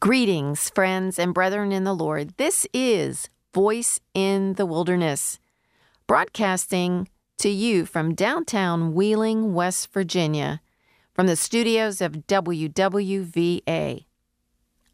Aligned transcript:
Greetings, 0.00 0.70
friends 0.70 1.18
and 1.18 1.34
brethren 1.34 1.72
in 1.72 1.82
the 1.82 1.92
Lord. 1.92 2.32
This 2.36 2.68
is 2.72 3.28
Voice 3.52 3.98
in 4.14 4.52
the 4.52 4.64
Wilderness, 4.64 5.40
broadcasting 6.06 7.08
to 7.38 7.48
you 7.48 7.84
from 7.84 8.14
downtown 8.14 8.94
Wheeling, 8.94 9.54
West 9.54 9.92
Virginia, 9.92 10.60
from 11.14 11.26
the 11.26 11.34
studios 11.34 12.00
of 12.00 12.28
WWVA. 12.28 14.04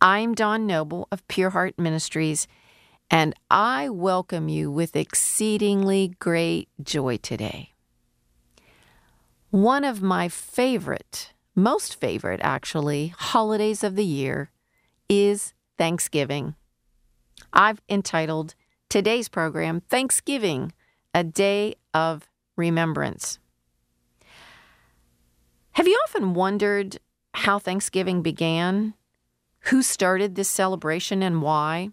I'm 0.01 0.35
Dawn 0.35 0.67
Noble 0.67 1.07
of 1.13 1.29
Pure 1.29 1.51
Heart 1.51 1.79
Ministries, 1.79 2.49
and 3.11 3.35
I 3.51 3.91
welcome 3.91 4.49
you 4.49 4.71
with 4.71 4.97
exceedingly 4.97 6.15
great 6.19 6.71
joy 6.83 7.19
today. 7.19 7.75
One 9.51 9.85
of 9.85 10.01
my 10.01 10.31
favorite, 10.31 11.35
most 11.55 12.01
favorite 12.01 12.41
actually, 12.43 13.09
holidays 13.09 13.85
of 13.85 13.97
the 13.97 14.05
year 14.07 14.49
is 15.09 15.55
Thanksgiving. 15.77 16.55
I've 17.53 17.81
entitled 17.89 18.55
today's 18.89 19.29
program 19.29 19.81
Thanksgiving, 19.89 20.73
a 21.15 21.25
Day 21.25 21.77
of 21.93 22.29
Remembrance. 22.57 23.39
Have 25.73 25.89
you 25.89 25.99
often 26.05 26.35
wondered 26.35 26.99
how 27.35 27.59
Thanksgiving 27.59 28.23
began? 28.23 28.95
Who 29.71 29.83
started 29.83 30.35
this 30.35 30.49
celebration 30.49 31.23
and 31.23 31.43
why? 31.43 31.91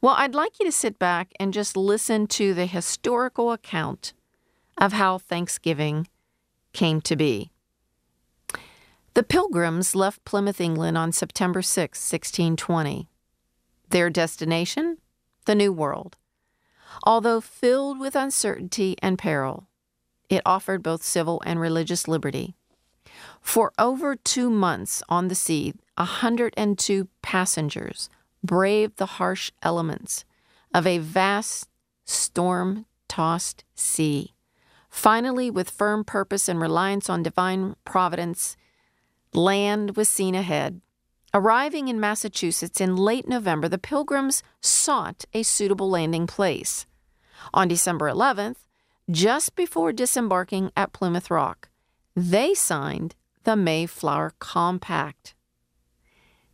Well, 0.00 0.14
I'd 0.16 0.34
like 0.34 0.58
you 0.58 0.66
to 0.66 0.72
sit 0.72 0.98
back 0.98 1.32
and 1.38 1.52
just 1.52 1.76
listen 1.76 2.26
to 2.28 2.54
the 2.54 2.66
historical 2.66 3.52
account 3.52 4.14
of 4.78 4.94
how 4.94 5.18
Thanksgiving 5.18 6.08
came 6.72 7.00
to 7.02 7.16
be. 7.16 7.52
The 9.20 9.24
Pilgrims 9.24 9.94
left 9.94 10.24
Plymouth, 10.24 10.62
England 10.62 10.96
on 10.96 11.12
September 11.12 11.60
6, 11.60 11.98
1620. 12.10 13.06
Their 13.90 14.08
destination? 14.08 14.96
The 15.44 15.54
New 15.54 15.74
World. 15.74 16.16
Although 17.02 17.42
filled 17.42 18.00
with 18.00 18.16
uncertainty 18.16 18.96
and 19.02 19.18
peril, 19.18 19.68
it 20.30 20.40
offered 20.46 20.82
both 20.82 21.02
civil 21.02 21.42
and 21.44 21.60
religious 21.60 22.08
liberty. 22.08 22.54
For 23.42 23.72
over 23.78 24.16
two 24.16 24.48
months 24.48 25.02
on 25.10 25.28
the 25.28 25.34
sea, 25.34 25.74
102 25.98 27.08
passengers 27.20 28.08
braved 28.42 28.96
the 28.96 29.20
harsh 29.20 29.52
elements 29.62 30.24
of 30.72 30.86
a 30.86 30.96
vast, 30.96 31.68
storm 32.06 32.86
tossed 33.06 33.64
sea. 33.74 34.32
Finally, 34.88 35.50
with 35.50 35.68
firm 35.68 36.04
purpose 36.04 36.48
and 36.48 36.58
reliance 36.58 37.10
on 37.10 37.22
divine 37.22 37.76
providence, 37.84 38.56
Land 39.32 39.96
was 39.96 40.08
seen 40.08 40.34
ahead. 40.34 40.80
Arriving 41.32 41.86
in 41.86 42.00
Massachusetts 42.00 42.80
in 42.80 42.96
late 42.96 43.28
November, 43.28 43.68
the 43.68 43.78
Pilgrims 43.78 44.42
sought 44.60 45.24
a 45.32 45.44
suitable 45.44 45.88
landing 45.88 46.26
place. 46.26 46.86
On 47.54 47.68
December 47.68 48.10
11th, 48.10 48.66
just 49.10 49.54
before 49.54 49.92
disembarking 49.92 50.72
at 50.76 50.92
Plymouth 50.92 51.30
Rock, 51.30 51.68
they 52.16 52.54
signed 52.54 53.14
the 53.44 53.56
Mayflower 53.56 54.34
Compact. 54.40 55.34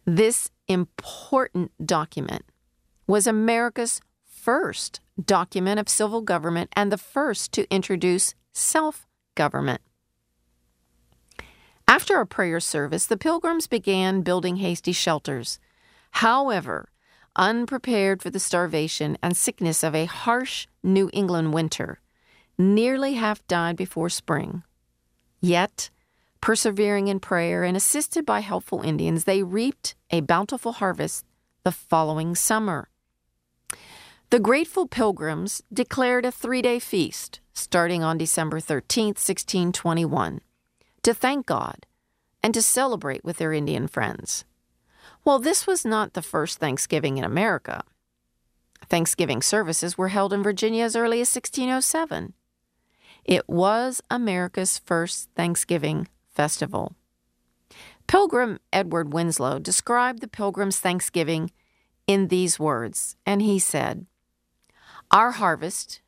This 0.05 0.51
important 0.69 1.73
document 1.85 2.45
was 3.07 3.27
America's 3.27 4.01
first 4.25 5.01
document 5.23 5.81
of 5.81 5.89
civil 5.89 6.21
government 6.21 6.71
and 6.77 6.93
the 6.93 6.99
first 6.99 7.53
to 7.53 7.69
introduce 7.75 8.35
self 8.53 9.07
government. 9.35 9.81
After 11.89 12.21
a 12.21 12.27
prayer 12.27 12.59
service, 12.59 13.07
the 13.07 13.17
pilgrims 13.17 13.69
began 13.69 14.23
building 14.23 14.57
hasty 14.57 14.93
shelters. 14.93 15.61
However, 16.11 16.89
unprepared 17.37 18.23
for 18.23 18.31
the 18.31 18.41
starvation 18.41 19.17
and 19.23 19.37
sickness 19.37 19.85
of 19.85 19.95
a 19.95 20.07
harsh 20.07 20.67
New 20.83 21.09
England 21.13 21.55
winter, 21.55 22.01
nearly 22.59 23.15
half 23.15 23.47
died 23.47 23.77
before 23.77 24.09
spring. 24.09 24.65
Yet, 25.41 25.91
persevering 26.41 27.07
in 27.07 27.21
prayer 27.21 27.63
and 27.63 27.77
assisted 27.77 28.27
by 28.27 28.41
helpful 28.41 28.83
Indians, 28.83 29.25
they 29.25 29.45
reaped 29.45 29.95
a 30.11 30.21
bountiful 30.21 30.73
harvest 30.73 31.25
the 31.63 31.73
following 31.73 32.35
summer. 32.35 32.89
The 34.31 34.41
grateful 34.41 34.89
pilgrims 34.89 35.63
declared 35.73 36.25
a 36.25 36.33
three 36.33 36.63
day 36.63 36.81
feast 36.81 37.41
starting 37.53 38.03
on 38.03 38.19
December 38.19 38.59
13, 38.59 39.07
1621 39.07 40.41
to 41.07 41.15
thank 41.15 41.47
God, 41.47 41.87
and 42.43 42.53
to 42.53 42.61
celebrate 42.61 43.25
with 43.25 43.37
their 43.37 43.53
Indian 43.53 43.87
friends. 43.87 44.45
Well, 45.25 45.39
this 45.39 45.65
was 45.65 45.85
not 45.85 46.15
the 46.15 46.23
first 46.23 46.59
Thanksgiving 46.59 47.17
in 47.17 47.23
America. 47.23 47.85
Thanksgiving 48.89 49.41
services 49.41 49.97
were 49.97 50.09
held 50.09 50.33
in 50.33 50.43
Virginia 50.43 50.83
as 50.83 50.97
early 50.97 51.21
as 51.21 51.33
1607. 51.33 52.33
It 53.25 53.49
was 53.49 54.03
America's 54.11 54.79
first 54.79 55.31
Thanksgiving 55.37 56.09
festival. 56.29 56.97
Pilgrim 58.09 58.59
Edward 58.73 59.13
Winslow 59.13 59.61
described 59.61 60.21
the 60.21 60.29
Pilgrims' 60.29 60.81
Thanksgiving 60.81 61.53
in 62.09 62.27
these 62.27 62.59
words, 62.59 63.15
and 63.25 63.43
he 63.43 63.61
said, 63.61 64.07
Our 65.13 65.31
harvest 65.31 66.01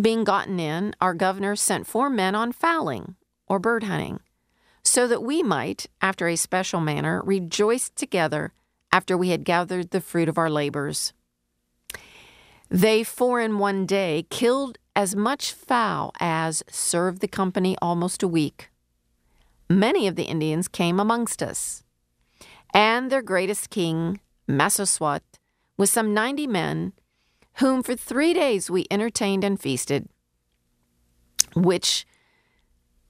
being 0.00 0.24
gotten 0.24 0.58
in, 0.58 0.94
our 1.02 1.12
governor 1.12 1.54
sent 1.54 1.86
four 1.86 2.08
men 2.08 2.34
on 2.34 2.52
fowling, 2.52 3.16
or 3.46 3.58
bird 3.58 3.82
hunting, 3.82 4.20
so 4.88 5.06
that 5.06 5.22
we 5.22 5.42
might, 5.42 5.86
after 6.00 6.28
a 6.28 6.36
special 6.36 6.80
manner, 6.80 7.22
rejoice 7.24 7.90
together 7.90 8.52
after 8.90 9.16
we 9.16 9.28
had 9.28 9.44
gathered 9.44 9.90
the 9.90 10.00
fruit 10.00 10.28
of 10.28 10.38
our 10.38 10.48
labors. 10.48 11.12
They 12.70 13.04
four 13.04 13.40
in 13.40 13.58
one 13.58 13.86
day 13.86 14.26
killed 14.30 14.78
as 14.96 15.14
much 15.14 15.52
fowl 15.52 16.12
as 16.20 16.62
served 16.70 17.20
the 17.20 17.28
company 17.28 17.76
almost 17.80 18.22
a 18.22 18.28
week. 18.28 18.70
Many 19.70 20.06
of 20.06 20.16
the 20.16 20.24
Indians 20.24 20.68
came 20.68 20.98
amongst 20.98 21.42
us, 21.42 21.82
and 22.72 23.10
their 23.10 23.22
greatest 23.22 23.70
king, 23.70 24.20
Massasoit, 24.46 25.22
with 25.76 25.90
some 25.90 26.14
ninety 26.14 26.46
men, 26.46 26.94
whom 27.56 27.82
for 27.82 27.94
three 27.94 28.32
days 28.32 28.70
we 28.70 28.86
entertained 28.90 29.44
and 29.44 29.60
feasted, 29.60 30.08
which 31.54 32.06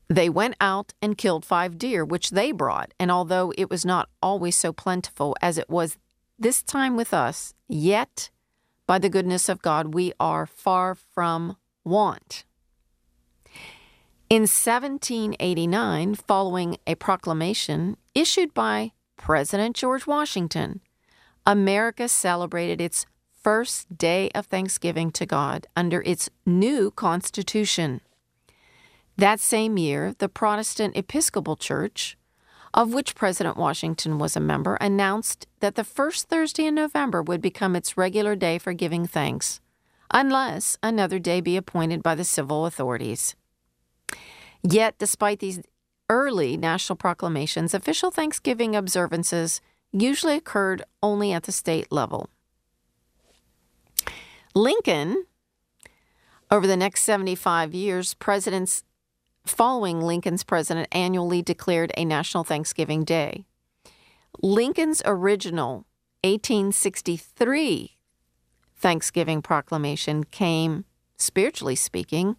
they 0.08 0.28
went 0.28 0.56
out 0.60 0.94
and 1.02 1.18
killed 1.18 1.44
five 1.44 1.76
deer, 1.78 2.04
which 2.04 2.30
they 2.30 2.50
brought, 2.50 2.92
and 2.98 3.10
although 3.10 3.52
it 3.58 3.68
was 3.68 3.84
not 3.84 4.08
always 4.22 4.56
so 4.56 4.72
plentiful 4.72 5.36
as 5.42 5.58
it 5.58 5.68
was 5.68 5.98
this 6.38 6.62
time 6.62 6.96
with 6.96 7.12
us, 7.12 7.54
yet 7.68 8.30
by 8.86 8.98
the 8.98 9.10
goodness 9.10 9.48
of 9.48 9.60
God 9.60 9.92
we 9.92 10.12
are 10.18 10.46
far 10.46 10.94
from 10.94 11.56
want. 11.84 12.44
In 14.30 14.42
1789, 14.42 16.14
following 16.14 16.78
a 16.86 16.94
proclamation 16.94 17.96
issued 18.14 18.52
by 18.54 18.92
President 19.16 19.76
George 19.76 20.06
Washington, 20.06 20.80
America 21.46 22.08
celebrated 22.08 22.80
its 22.80 23.06
first 23.42 23.96
day 23.96 24.30
of 24.34 24.46
Thanksgiving 24.46 25.10
to 25.12 25.24
God 25.24 25.66
under 25.76 26.02
its 26.02 26.28
new 26.44 26.90
Constitution. 26.90 28.00
That 29.18 29.40
same 29.40 29.76
year, 29.78 30.14
the 30.18 30.28
Protestant 30.28 30.96
Episcopal 30.96 31.56
Church, 31.56 32.16
of 32.72 32.94
which 32.94 33.16
President 33.16 33.56
Washington 33.56 34.16
was 34.16 34.36
a 34.36 34.40
member, 34.40 34.76
announced 34.76 35.48
that 35.58 35.74
the 35.74 35.82
first 35.82 36.28
Thursday 36.28 36.66
in 36.66 36.76
November 36.76 37.20
would 37.20 37.42
become 37.42 37.74
its 37.74 37.96
regular 37.96 38.36
day 38.36 38.58
for 38.58 38.72
giving 38.72 39.08
thanks, 39.08 39.60
unless 40.12 40.78
another 40.84 41.18
day 41.18 41.40
be 41.40 41.56
appointed 41.56 42.00
by 42.00 42.14
the 42.14 42.22
civil 42.22 42.64
authorities. 42.64 43.34
Yet, 44.62 44.96
despite 44.98 45.40
these 45.40 45.62
early 46.08 46.56
national 46.56 46.94
proclamations, 46.94 47.74
official 47.74 48.12
Thanksgiving 48.12 48.76
observances 48.76 49.60
usually 49.90 50.36
occurred 50.36 50.84
only 51.02 51.32
at 51.32 51.42
the 51.42 51.52
state 51.52 51.90
level. 51.90 52.30
Lincoln, 54.54 55.24
over 56.52 56.68
the 56.68 56.76
next 56.76 57.02
75 57.02 57.74
years, 57.74 58.14
presidents 58.14 58.84
following 59.50 60.00
Lincoln's 60.00 60.44
president 60.44 60.88
annually 60.92 61.42
declared 61.42 61.92
a 61.96 62.04
National 62.04 62.44
Thanksgiving 62.44 63.04
Day. 63.04 63.44
Lincoln's 64.42 65.02
original 65.04 65.86
1863 66.22 67.96
Thanksgiving 68.76 69.42
proclamation 69.42 70.22
came, 70.24 70.84
spiritually 71.16 71.74
speaking, 71.74 72.36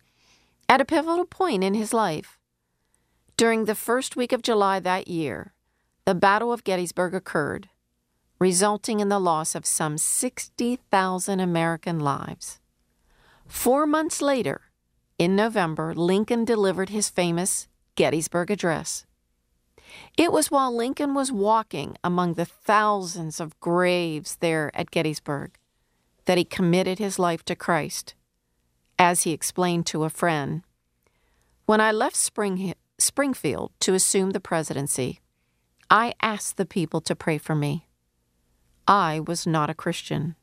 at 0.70 0.80
a 0.80 0.86
pivotal 0.86 1.26
point 1.26 1.64
in 1.64 1.74
his 1.74 1.94
life. 1.94 2.38
During 3.36 3.66
the 3.66 3.76
first 3.76 4.16
week 4.16 4.32
of 4.32 4.42
July 4.42 4.80
that 4.80 5.08
year, 5.08 5.54
the 6.06 6.16
Battle 6.16 6.54
of 6.54 6.64
Gettysburg 6.64 7.14
occurred, 7.14 7.70
resulting 8.40 9.00
in 9.00 9.10
the 9.10 9.20
loss 9.20 9.54
of 9.54 9.66
some 9.66 9.98
60,000 9.98 11.40
American 11.40 12.00
lives. 12.00 12.60
Four 13.46 13.86
months 13.86 14.22
later, 14.22 14.69
in 15.20 15.36
November, 15.36 15.94
Lincoln 15.94 16.46
delivered 16.46 16.90
his 16.90 17.10
famous 17.10 17.68
Gettysburg 17.96 18.50
Address. 18.50 19.06
It 20.18 20.32
was 20.32 20.50
while 20.50 20.74
Lincoln 20.76 21.14
was 21.14 21.32
walking 21.32 21.98
among 22.04 22.34
the 22.34 22.46
thousands 22.46 23.40
of 23.40 23.60
graves 23.60 24.38
there 24.40 24.72
at 24.74 24.92
Gettysburg 24.92 25.58
that 26.26 26.38
he 26.38 26.46
committed 26.46 27.00
his 27.00 27.20
life 27.20 27.44
to 27.46 27.56
Christ. 27.56 28.16
As 28.98 29.24
he 29.24 29.32
explained 29.32 29.86
to 29.88 30.04
a 30.04 30.10
friend, 30.10 30.64
when 31.66 31.82
I 31.82 31.92
left 31.92 32.16
Spring, 32.16 32.74
Springfield 32.98 33.72
to 33.82 33.94
assume 33.94 34.32
the 34.32 34.40
presidency, 34.40 35.20
I 35.90 36.14
asked 36.22 36.58
the 36.58 36.66
people 36.66 37.02
to 37.02 37.16
pray 37.16 37.38
for 37.38 37.56
me. 37.56 37.88
I 38.88 39.20
was 39.20 39.46
not 39.46 39.70
a 39.70 39.76
Christian. 39.76 40.36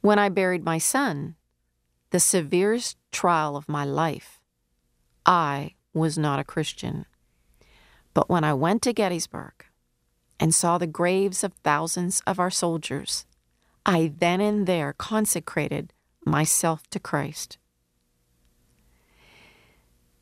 When 0.00 0.18
I 0.18 0.28
buried 0.28 0.64
my 0.64 0.78
son, 0.78 1.36
the 2.10 2.20
severest 2.20 2.96
trial 3.14 3.56
of 3.56 3.68
my 3.68 3.84
life, 3.84 4.40
I 5.24 5.74
was 5.94 6.18
not 6.18 6.40
a 6.40 6.44
Christian. 6.44 7.06
But 8.12 8.28
when 8.28 8.44
I 8.44 8.52
went 8.52 8.82
to 8.82 8.92
Gettysburg 8.92 9.64
and 10.38 10.54
saw 10.54 10.76
the 10.76 10.86
graves 10.86 11.42
of 11.44 11.54
thousands 11.62 12.20
of 12.26 12.38
our 12.38 12.50
soldiers, 12.50 13.24
I 13.86 14.12
then 14.18 14.40
and 14.40 14.66
there 14.66 14.92
consecrated 14.92 15.92
myself 16.26 16.88
to 16.90 16.98
Christ. 16.98 17.58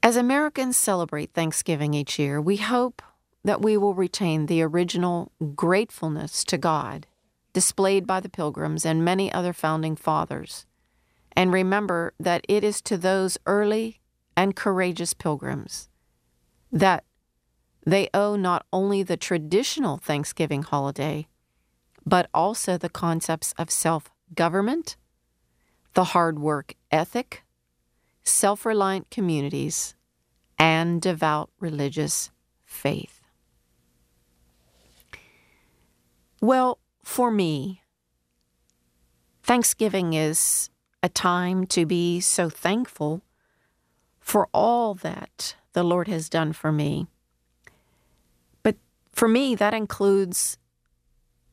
As 0.02 0.16
Americans 0.16 0.76
celebrate 0.76 1.32
Thanksgiving 1.32 1.94
each 1.94 2.18
year, 2.18 2.40
we 2.40 2.56
hope 2.56 3.02
that 3.44 3.62
we 3.62 3.76
will 3.76 3.94
retain 3.94 4.46
the 4.46 4.62
original 4.62 5.32
gratefulness 5.54 6.44
to 6.44 6.58
God 6.58 7.06
displayed 7.52 8.06
by 8.06 8.20
the 8.20 8.28
Pilgrims 8.28 8.84
and 8.84 9.04
many 9.04 9.32
other 9.32 9.52
founding 9.52 9.94
fathers, 9.96 10.66
and 11.36 11.52
remember 11.52 12.14
that 12.18 12.44
it 12.48 12.64
is 12.64 12.80
to 12.82 12.96
those 12.96 13.38
early 13.46 14.00
and 14.36 14.56
courageous 14.56 15.14
pilgrims 15.14 15.88
that 16.70 17.04
they 17.84 18.08
owe 18.14 18.36
not 18.36 18.64
only 18.72 19.02
the 19.02 19.16
traditional 19.16 19.96
Thanksgiving 19.96 20.62
holiday, 20.62 21.26
but 22.06 22.28
also 22.32 22.78
the 22.78 22.88
concepts 22.88 23.52
of 23.58 23.70
self 23.70 24.10
government, 24.34 24.96
the 25.94 26.04
hard 26.04 26.38
work 26.38 26.74
ethic, 26.90 27.44
self 28.24 28.64
reliant 28.64 29.10
communities, 29.10 29.94
and 30.58 31.02
devout 31.02 31.50
religious 31.60 32.30
faith. 32.64 33.20
Well, 36.40 36.78
for 37.04 37.30
me, 37.30 37.82
Thanksgiving 39.42 40.14
is 40.14 40.70
a 41.02 41.08
time 41.08 41.66
to 41.66 41.86
be 41.86 42.20
so 42.20 42.48
thankful 42.48 43.22
for 44.20 44.48
all 44.54 44.94
that 44.94 45.56
the 45.72 45.82
Lord 45.82 46.08
has 46.08 46.28
done 46.28 46.52
for 46.52 46.72
me 46.72 47.06
But 48.62 48.76
for 49.12 49.28
me, 49.28 49.54
that 49.56 49.74
includes 49.74 50.58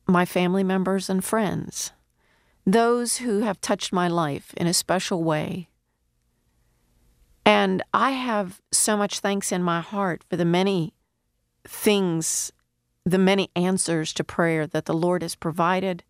my 0.06 0.24
family 0.24 0.64
members 0.64 1.10
and 1.10 1.24
friends, 1.24 1.92
those 2.66 3.18
who 3.18 3.40
have 3.40 3.60
touched 3.60 3.92
my 3.92 4.08
life 4.08 4.54
in 4.56 4.66
a 4.66 4.74
special 4.74 5.22
way. 5.24 5.68
And 7.44 7.82
I 7.94 8.12
have 8.12 8.60
so 8.72 8.96
much 8.96 9.20
thanks 9.20 9.52
in 9.52 9.62
my 9.62 9.80
heart 9.80 10.24
for 10.28 10.36
the 10.36 10.44
many 10.44 10.94
things, 11.66 12.52
the 13.04 13.18
many 13.18 13.50
answers 13.56 14.12
to 14.14 14.24
prayer 14.24 14.66
that 14.66 14.86
the 14.86 14.94
Lord 14.94 15.22
has 15.22 15.34
provided, 15.34 16.04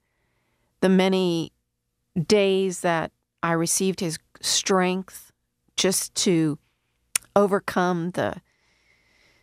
the 0.80 0.88
many 0.88 1.52
days 2.26 2.80
that 2.80 3.12
I 3.42 3.52
received 3.52 4.00
His 4.00 4.18
strength 4.40 5.32
just 5.76 6.14
to 6.16 6.58
overcome 7.34 8.10
the 8.10 8.40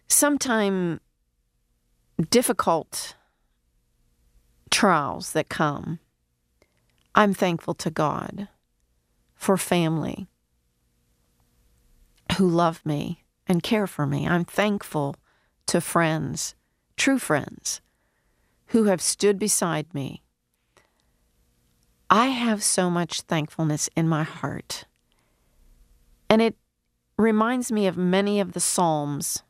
sometime 0.08 1.00
difficult 2.30 3.16
trials 4.70 5.32
that 5.34 5.50
come, 5.50 6.00
I'm 7.16 7.34
thankful 7.34 7.74
to 7.76 7.90
God 7.90 8.48
for 9.36 9.58
family 9.58 10.28
who 12.38 12.48
love 12.48 12.86
me 12.86 13.24
and 13.48 13.64
care 13.64 13.88
for 13.88 14.06
me. 14.06 14.28
I'm 14.28 14.46
thankful 14.46 15.16
to 15.68 15.82
friends, 15.82 16.56
true 16.96 17.18
friends, 17.18 17.82
who 18.68 18.86
have 18.86 19.02
stood 19.02 19.40
beside 19.40 19.94
me. 19.94 20.22
I 22.10 22.28
have 22.28 22.64
so 22.64 22.90
much 22.90 23.22
thankfulness 23.22 23.90
in 23.96 24.08
my 24.08 24.24
heart. 24.24 24.86
And 26.30 26.42
it 26.42 26.56
reminds 27.18 27.72
me 27.72 27.88
of 27.88 27.98
many 27.98 28.40
of 28.40 28.54
the 28.54 28.60
Psalms 28.60 29.44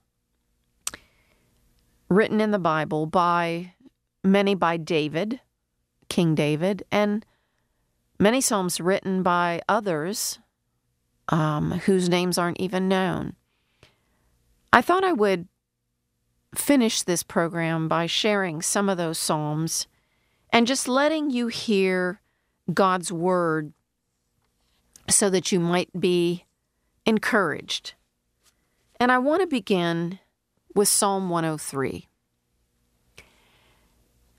written 2.09 2.39
in 2.41 2.51
the 2.51 2.59
Bible 2.59 3.05
by 3.05 3.73
many 4.23 4.55
by 4.55 4.77
David, 4.77 5.41
King 6.09 6.35
David, 6.35 6.83
and 6.91 7.25
many 8.19 8.41
Psalms 8.41 8.79
written 8.79 9.21
by 9.21 9.61
others 9.67 10.39
um, 11.29 11.71
whose 11.85 12.09
names 12.09 12.37
aren't 12.37 12.59
even 12.59 12.87
known. 12.87 13.35
I 14.71 14.81
thought 14.81 15.03
I 15.03 15.13
would 15.13 15.47
finish 16.55 17.03
this 17.03 17.23
program 17.23 17.87
by 17.87 18.05
sharing 18.05 18.61
some 18.61 18.89
of 18.89 18.97
those 18.97 19.19
Psalms 19.19 19.87
and 20.51 20.65
just 20.65 20.87
letting 20.87 21.29
you 21.29 21.47
hear 21.47 22.21
God's 22.73 23.11
Word 23.11 23.73
so 25.09 25.29
that 25.29 25.51
you 25.51 25.59
might 25.59 25.89
be 25.99 26.45
encouraged. 27.05 27.93
And 28.99 29.11
I 29.11 29.19
want 29.19 29.41
to 29.41 29.47
begin 29.47 30.19
with 30.75 30.87
Psalm 30.87 31.29
103. 31.29 32.07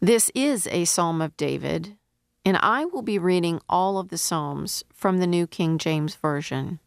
This 0.01 0.31
is 0.35 0.69
a 0.71 0.85
psalm 0.85 1.21
of 1.21 1.37
David, 1.37 1.97
and 2.45 2.57
I 2.59 2.85
will 2.85 3.03
be 3.03 3.19
reading 3.19 3.61
all 3.69 3.99
of 3.99 4.11
the 4.11 4.19
psalms 4.19 4.85
from 4.93 5.19
the 5.19 5.27
New 5.27 5.47
King 5.47 5.79
James 5.79 6.15
Version. 6.15 6.79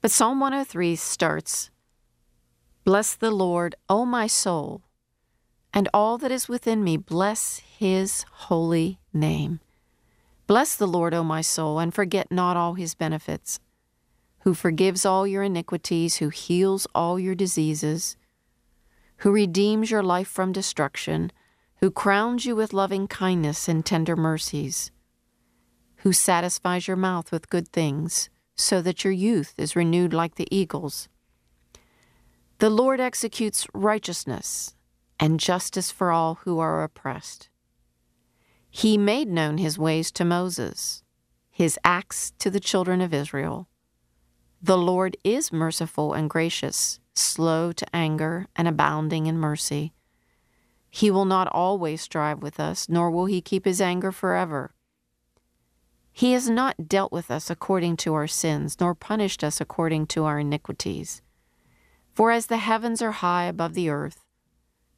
But 0.00 0.12
Psalm 0.12 0.38
103 0.38 0.94
starts 0.94 1.70
Bless 2.84 3.16
the 3.16 3.30
Lord, 3.30 3.74
O 3.88 4.04
my 4.04 4.26
soul, 4.26 4.82
and 5.74 5.88
all 5.92 6.18
that 6.18 6.30
is 6.30 6.48
within 6.48 6.84
me, 6.84 6.96
bless 6.96 7.58
his 7.58 8.24
holy 8.30 9.00
name. 9.12 9.60
Bless 10.48 10.74
the 10.74 10.88
Lord, 10.88 11.14
O 11.14 11.22
my 11.22 11.42
soul, 11.42 11.78
and 11.78 11.94
forget 11.94 12.32
not 12.32 12.56
all 12.56 12.74
his 12.74 12.96
benefits, 12.96 13.60
who 14.40 14.54
forgives 14.54 15.06
all 15.06 15.28
your 15.28 15.44
iniquities, 15.44 16.16
who 16.16 16.30
heals 16.30 16.88
all 16.92 17.20
your 17.20 17.36
diseases 17.36 18.16
who 19.18 19.32
redeems 19.32 19.90
your 19.90 20.02
life 20.02 20.28
from 20.28 20.52
destruction, 20.52 21.32
who 21.80 21.90
crowns 21.90 22.46
you 22.46 22.54
with 22.54 22.72
loving 22.72 23.08
kindness 23.08 23.68
and 23.68 23.84
tender 23.84 24.16
mercies, 24.16 24.90
who 25.98 26.12
satisfies 26.12 26.86
your 26.86 26.96
mouth 26.96 27.32
with 27.32 27.50
good 27.50 27.68
things, 27.68 28.30
so 28.54 28.80
that 28.80 29.04
your 29.04 29.12
youth 29.12 29.54
is 29.58 29.76
renewed 29.76 30.12
like 30.12 30.36
the 30.36 30.48
eagles. 30.50 31.08
The 32.58 32.70
Lord 32.70 33.00
executes 33.00 33.66
righteousness 33.74 34.74
and 35.20 35.40
justice 35.40 35.90
for 35.90 36.12
all 36.12 36.36
who 36.42 36.58
are 36.58 36.82
oppressed. 36.84 37.48
He 38.78 38.96
made 38.96 39.28
known 39.28 39.58
his 39.58 39.76
ways 39.76 40.12
to 40.12 40.24
Moses, 40.24 41.02
his 41.50 41.76
acts 41.82 42.32
to 42.38 42.48
the 42.48 42.60
children 42.60 43.00
of 43.00 43.12
Israel. 43.12 43.68
The 44.62 44.78
Lord 44.78 45.16
is 45.24 45.52
merciful 45.52 46.12
and 46.12 46.30
gracious 46.30 47.00
slow 47.18 47.72
to 47.72 47.86
anger, 47.92 48.46
and 48.54 48.68
abounding 48.68 49.26
in 49.26 49.36
mercy. 49.36 49.92
He 50.90 51.10
will 51.10 51.24
not 51.24 51.48
always 51.48 52.00
strive 52.00 52.40
with 52.40 52.60
us, 52.60 52.88
nor 52.88 53.10
will 53.10 53.26
he 53.26 53.40
keep 53.40 53.64
his 53.64 53.80
anger 53.80 54.12
forever. 54.12 54.72
He 56.12 56.32
has 56.34 56.48
not 56.48 56.88
dealt 56.88 57.10
with 57.10 57.32
us 57.32 57.50
according 57.50 57.96
to 57.98 58.14
our 58.14 58.28
sins, 58.28 58.76
nor 58.78 58.94
punished 58.94 59.42
us 59.44 59.60
according 59.60 60.06
to 60.08 60.24
our 60.24 60.38
iniquities. 60.38 61.20
For 62.14 62.30
as 62.30 62.46
the 62.46 62.58
heavens 62.58 63.02
are 63.02 63.10
high 63.10 63.44
above 63.44 63.74
the 63.74 63.90
earth, 63.90 64.24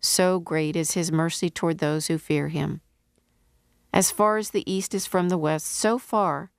so 0.00 0.38
great 0.38 0.76
is 0.76 0.92
his 0.92 1.10
mercy 1.10 1.48
toward 1.48 1.78
those 1.78 2.08
who 2.08 2.18
fear 2.18 2.48
him. 2.48 2.82
As 3.92 4.10
far 4.10 4.36
as 4.36 4.50
the 4.50 4.70
east 4.70 4.94
is 4.94 5.06
from 5.06 5.28
the 5.28 5.38
west, 5.38 5.66
so 5.66 5.98
far 5.98 6.50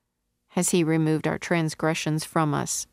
has 0.49 0.71
he 0.71 0.83
removed 0.83 1.27
our 1.27 1.37
transgressions 1.37 2.25
from 2.25 2.53
us. 2.53 2.87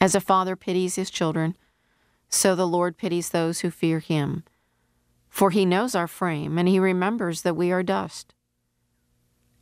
As 0.00 0.14
a 0.14 0.20
father 0.20 0.56
pities 0.56 0.94
his 0.94 1.10
children, 1.10 1.56
so 2.28 2.54
the 2.54 2.66
Lord 2.66 2.96
pities 2.96 3.30
those 3.30 3.60
who 3.60 3.70
fear 3.70 3.98
him. 3.98 4.44
For 5.28 5.50
he 5.50 5.64
knows 5.64 5.94
our 5.94 6.08
frame, 6.08 6.56
and 6.58 6.68
he 6.68 6.78
remembers 6.78 7.42
that 7.42 7.56
we 7.56 7.70
are 7.70 7.82
dust. 7.82 8.34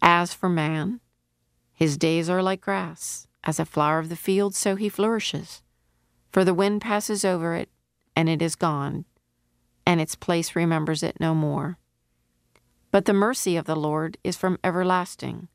As 0.01 0.33
for 0.33 0.49
man, 0.49 1.01
his 1.73 1.97
days 1.97 2.31
are 2.31 2.43
like 2.43 2.61
grass. 2.61 3.27
As 3.45 3.61
a 3.61 3.65
flower 3.65 4.01
of 4.01 4.09
the 4.09 4.17
field, 4.17 4.55
so 4.55 4.75
he 4.75 4.89
flourishes. 4.89 5.63
For 6.33 6.45
the 6.45 6.55
wind 6.55 6.81
passes 6.81 7.25
over 7.25 7.55
it, 7.55 7.69
and 8.17 8.29
it 8.29 8.43
is 8.43 8.57
gone, 8.57 9.05
and 9.87 10.01
its 10.01 10.17
place 10.17 10.57
remembers 10.57 11.03
it 11.03 11.21
no 11.21 11.35
more. 11.35 11.79
But 12.91 13.05
the 13.05 13.13
mercy 13.13 13.57
of 13.57 13.67
the 13.67 13.77
Lord 13.77 14.17
is 14.25 14.37
from 14.37 14.59
everlasting 14.65 15.49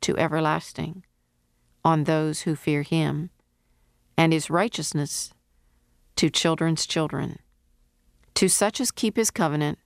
to 0.00 0.16
everlasting 0.16 1.04
on 1.84 2.04
those 2.04 2.42
who 2.42 2.54
fear 2.54 2.82
him 2.82 3.30
and 4.16 4.32
his 4.32 4.50
righteousness 4.50 5.32
to 6.16 6.28
children's 6.28 6.86
children, 6.86 7.38
to 8.34 8.48
such 8.48 8.80
as 8.80 8.90
keep 8.90 9.16
his 9.16 9.30
covenant, 9.30 9.78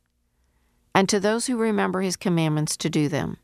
and 0.94 1.08
to 1.08 1.20
those 1.20 1.46
who 1.46 1.56
remember 1.56 2.00
his 2.00 2.16
commandments 2.16 2.76
to 2.78 2.88
do 2.88 3.08
them. 3.08 3.36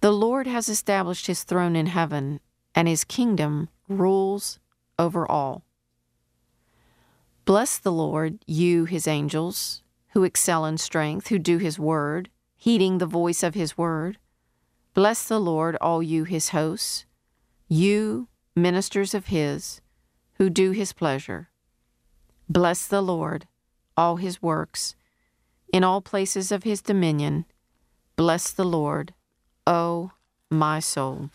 The 0.00 0.12
Lord 0.12 0.48
has 0.48 0.68
established 0.68 1.28
his 1.28 1.44
throne 1.44 1.76
in 1.76 1.86
heaven, 1.86 2.40
and 2.74 2.88
his 2.88 3.04
kingdom 3.04 3.68
rules 3.88 4.58
over 4.98 5.30
all. 5.30 5.64
Bless 7.44 7.78
the 7.78 7.92
Lord, 7.92 8.38
you 8.46 8.84
his 8.84 9.06
angels, 9.06 9.82
who 10.12 10.24
excel 10.24 10.64
in 10.64 10.78
strength, 10.78 11.28
who 11.28 11.38
do 11.38 11.58
his 11.58 11.78
word, 11.78 12.28
heeding 12.56 12.98
the 12.98 13.06
voice 13.06 13.42
of 13.42 13.54
his 13.54 13.76
word. 13.78 14.18
Bless 14.94 15.26
the 15.26 15.40
Lord, 15.40 15.76
all 15.80 16.02
you 16.02 16.24
his 16.24 16.50
hosts, 16.50 17.06
you 17.68 18.28
ministers 18.54 19.14
of 19.14 19.26
his, 19.26 19.80
who 20.34 20.50
do 20.50 20.72
his 20.72 20.92
pleasure. 20.92 21.48
Bless 22.48 22.86
the 22.86 23.00
Lord, 23.00 23.46
all 23.96 24.16
his 24.16 24.42
works, 24.42 24.94
in 25.72 25.82
all 25.82 26.02
places 26.02 26.52
of 26.52 26.64
his 26.64 26.82
dominion. 26.82 27.46
Bless 28.16 28.50
the 28.50 28.64
Lord, 28.64 29.14
O 29.66 30.12
my 30.50 30.78
soul. 30.78 31.30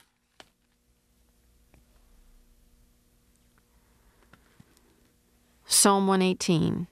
Psalm 5.66 6.08
118 6.08 6.88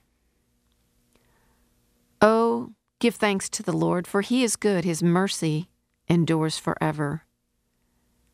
Oh, 2.28 2.72
give 2.98 3.14
thanks 3.14 3.48
to 3.50 3.62
the 3.62 3.72
Lord, 3.72 4.08
for 4.08 4.20
he 4.20 4.42
is 4.42 4.56
good, 4.56 4.84
his 4.84 5.00
mercy 5.00 5.68
endures 6.08 6.58
forever. 6.58 7.22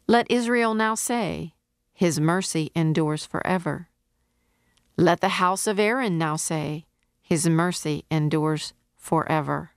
Let 0.06 0.30
Israel 0.30 0.72
now 0.72 0.94
say, 0.94 1.52
His 1.92 2.18
mercy 2.18 2.72
endures 2.74 3.26
forever. 3.26 3.90
Let 4.96 5.20
the 5.20 5.36
house 5.44 5.66
of 5.66 5.78
Aaron 5.78 6.16
now 6.16 6.36
say, 6.36 6.86
His 7.20 7.46
mercy 7.46 8.06
endures 8.10 8.72
forever. 8.96 9.72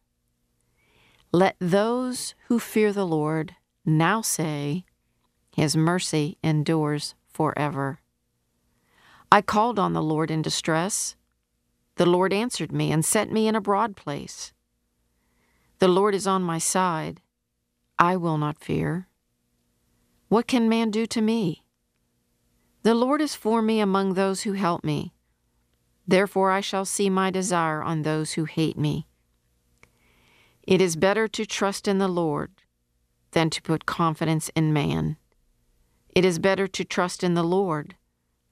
Let 1.33 1.57
those 1.59 2.35
who 2.47 2.57
fear 2.57 2.93
the 2.93 3.05
Lord 3.05 3.55
now 3.85 4.21
say, 4.21 4.85
His 5.53 5.75
mercy 5.75 6.37
endures 6.41 7.15
forever. 7.27 7.99
I 9.29 9.41
called 9.41 9.77
on 9.77 9.91
the 9.91 10.01
Lord 10.01 10.31
in 10.31 10.41
distress. 10.41 11.17
The 11.95 12.05
Lord 12.05 12.33
answered 12.33 12.71
me 12.71 12.91
and 12.91 13.05
set 13.05 13.31
me 13.31 13.47
in 13.47 13.55
a 13.55 13.61
broad 13.61 13.95
place. 13.95 14.51
The 15.79 15.87
Lord 15.87 16.13
is 16.13 16.27
on 16.27 16.43
my 16.43 16.57
side. 16.57 17.21
I 17.97 18.17
will 18.17 18.37
not 18.37 18.59
fear. 18.59 19.07
What 20.27 20.47
can 20.47 20.67
man 20.67 20.91
do 20.91 21.05
to 21.05 21.21
me? 21.21 21.63
The 22.83 22.95
Lord 22.95 23.21
is 23.21 23.35
for 23.35 23.61
me 23.61 23.79
among 23.79 24.13
those 24.13 24.43
who 24.43 24.53
help 24.53 24.83
me. 24.83 25.13
Therefore 26.07 26.51
I 26.51 26.61
shall 26.61 26.85
see 26.85 27.09
my 27.09 27.31
desire 27.31 27.81
on 27.81 28.01
those 28.01 28.33
who 28.33 28.45
hate 28.45 28.77
me. 28.77 29.07
It 30.63 30.81
is 30.81 30.95
better 30.95 31.27
to 31.29 31.45
trust 31.45 31.87
in 31.87 31.97
the 31.97 32.07
Lord 32.07 32.51
than 33.31 33.49
to 33.51 33.61
put 33.61 33.85
confidence 33.85 34.49
in 34.55 34.73
man. 34.73 35.17
It 36.13 36.25
is 36.25 36.39
better 36.39 36.67
to 36.67 36.83
trust 36.83 37.23
in 37.23 37.33
the 37.33 37.43
Lord 37.43 37.95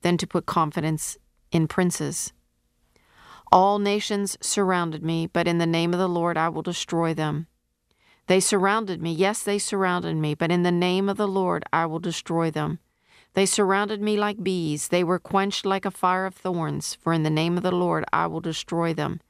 than 0.01 0.17
to 0.17 0.27
put 0.27 0.45
confidence 0.45 1.17
in 1.51 1.67
princes. 1.67 2.33
All 3.53 3.77
nations 3.77 4.35
surrounded 4.41 5.03
me, 5.03 5.27
but 5.27 5.47
in 5.47 5.59
the 5.59 5.67
name 5.67 5.93
of 5.93 5.99
the 5.99 6.09
Lord 6.09 6.37
I 6.37 6.49
will 6.49 6.63
destroy 6.63 7.13
them. 7.13 7.45
They 8.25 8.39
surrounded 8.39 8.99
me, 8.99 9.13
yes, 9.13 9.43
they 9.43 9.59
surrounded 9.59 10.15
me, 10.15 10.33
but 10.33 10.49
in 10.49 10.63
the 10.63 10.71
name 10.71 11.07
of 11.07 11.17
the 11.17 11.27
Lord 11.27 11.63
I 11.71 11.85
will 11.85 11.99
destroy 11.99 12.49
them. 12.49 12.79
They 13.35 13.45
surrounded 13.45 14.01
me 14.01 14.17
like 14.17 14.43
bees, 14.43 14.87
they 14.87 15.03
were 15.03 15.19
quenched 15.19 15.67
like 15.67 15.85
a 15.85 15.91
fire 15.91 16.25
of 16.25 16.33
thorns, 16.33 16.95
for 16.95 17.13
in 17.13 17.21
the 17.21 17.29
name 17.29 17.55
of 17.55 17.61
the 17.61 17.71
Lord 17.71 18.05
I 18.11 18.25
will 18.25 18.41
destroy 18.41 18.91
them. 18.91 19.21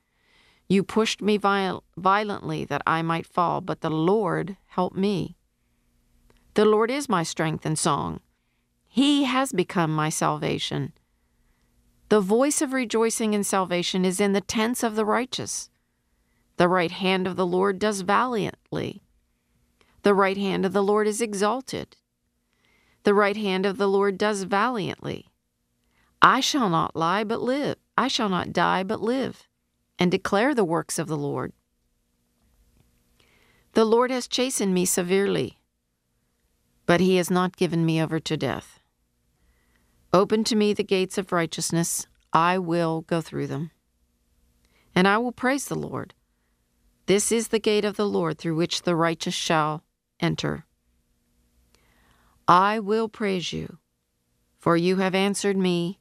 You 0.70 0.84
pushed 0.84 1.22
me 1.22 1.36
viol- 1.36 1.84
violently 1.98 2.64
that 2.64 2.82
I 2.88 3.02
might 3.02 3.28
fall, 3.28 3.60
but 3.60 3.82
the 3.82 3.92
Lord 3.92 4.56
helped 4.68 4.96
me. 4.96 5.36
The 6.54 6.64
Lord 6.64 6.90
is 6.90 7.10
my 7.10 7.24
strength 7.24 7.66
and 7.66 7.78
song. 7.78 8.22
He 8.88 9.26
has 9.26 9.52
become 9.52 9.94
my 9.94 10.08
salvation. 10.08 10.94
The 12.10 12.22
voice 12.22 12.62
of 12.62 12.74
rejoicing 12.74 13.34
and 13.34 13.46
salvation 13.46 14.06
is 14.06 14.20
in 14.20 14.34
the 14.34 14.42
tents 14.42 14.84
of 14.84 14.96
the 14.96 15.06
righteous. 15.06 15.70
The 16.58 16.68
right 16.68 16.92
hand 16.92 17.26
of 17.26 17.36
the 17.36 17.46
Lord 17.46 17.80
does 17.80 18.02
valiantly. 18.02 19.02
The 20.04 20.14
right 20.14 20.38
hand 20.38 20.66
of 20.66 20.74
the 20.74 20.84
Lord 20.84 21.08
is 21.08 21.22
exalted. 21.22 21.96
The 23.04 23.14
right 23.14 23.38
hand 23.38 23.66
of 23.66 23.78
the 23.78 23.88
Lord 23.88 24.18
does 24.18 24.44
valiantly. 24.44 25.30
I 26.22 26.40
shall 26.40 26.70
not 26.70 26.96
lie, 26.96 27.24
but 27.24 27.42
live. 27.42 27.78
I 27.98 28.08
shall 28.08 28.30
not 28.30 28.54
die, 28.54 28.84
but 28.84 29.02
live, 29.02 29.48
and 30.00 30.12
declare 30.12 30.54
the 30.54 30.64
works 30.64 30.98
of 31.00 31.08
the 31.08 31.18
Lord. 31.18 31.54
The 33.74 33.86
Lord 33.86 34.12
has 34.12 34.28
chastened 34.28 34.74
me 34.74 34.86
severely, 34.86 35.60
but 36.86 37.02
he 37.02 37.16
has 37.16 37.32
not 37.32 37.58
given 37.58 37.86
me 37.86 38.02
over 38.02 38.20
to 38.20 38.38
death. 38.38 38.80
Open 40.14 40.44
to 40.44 40.56
me 40.56 40.74
the 40.74 40.84
gates 40.84 41.18
of 41.18 41.32
righteousness, 41.32 42.06
I 42.32 42.60
will 42.60 43.02
go 43.02 43.20
through 43.20 43.48
them. 43.48 43.72
And 44.94 45.08
I 45.08 45.18
will 45.18 45.32
praise 45.32 45.66
the 45.66 45.76
Lord. 45.76 46.14
This 47.08 47.32
is 47.32 47.48
the 47.48 47.60
gate 47.60 47.84
of 47.84 47.98
the 47.98 48.08
Lord 48.08 48.38
through 48.38 48.56
which 48.56 48.84
the 48.84 48.96
righteous 48.96 49.34
shall 49.34 49.84
enter. 50.20 50.66
I 52.48 52.80
will 52.80 53.10
praise 53.10 53.52
you, 53.52 53.80
for 54.60 54.78
you 54.78 54.98
have 54.98 55.16
answered 55.16 55.58
me 55.58 56.00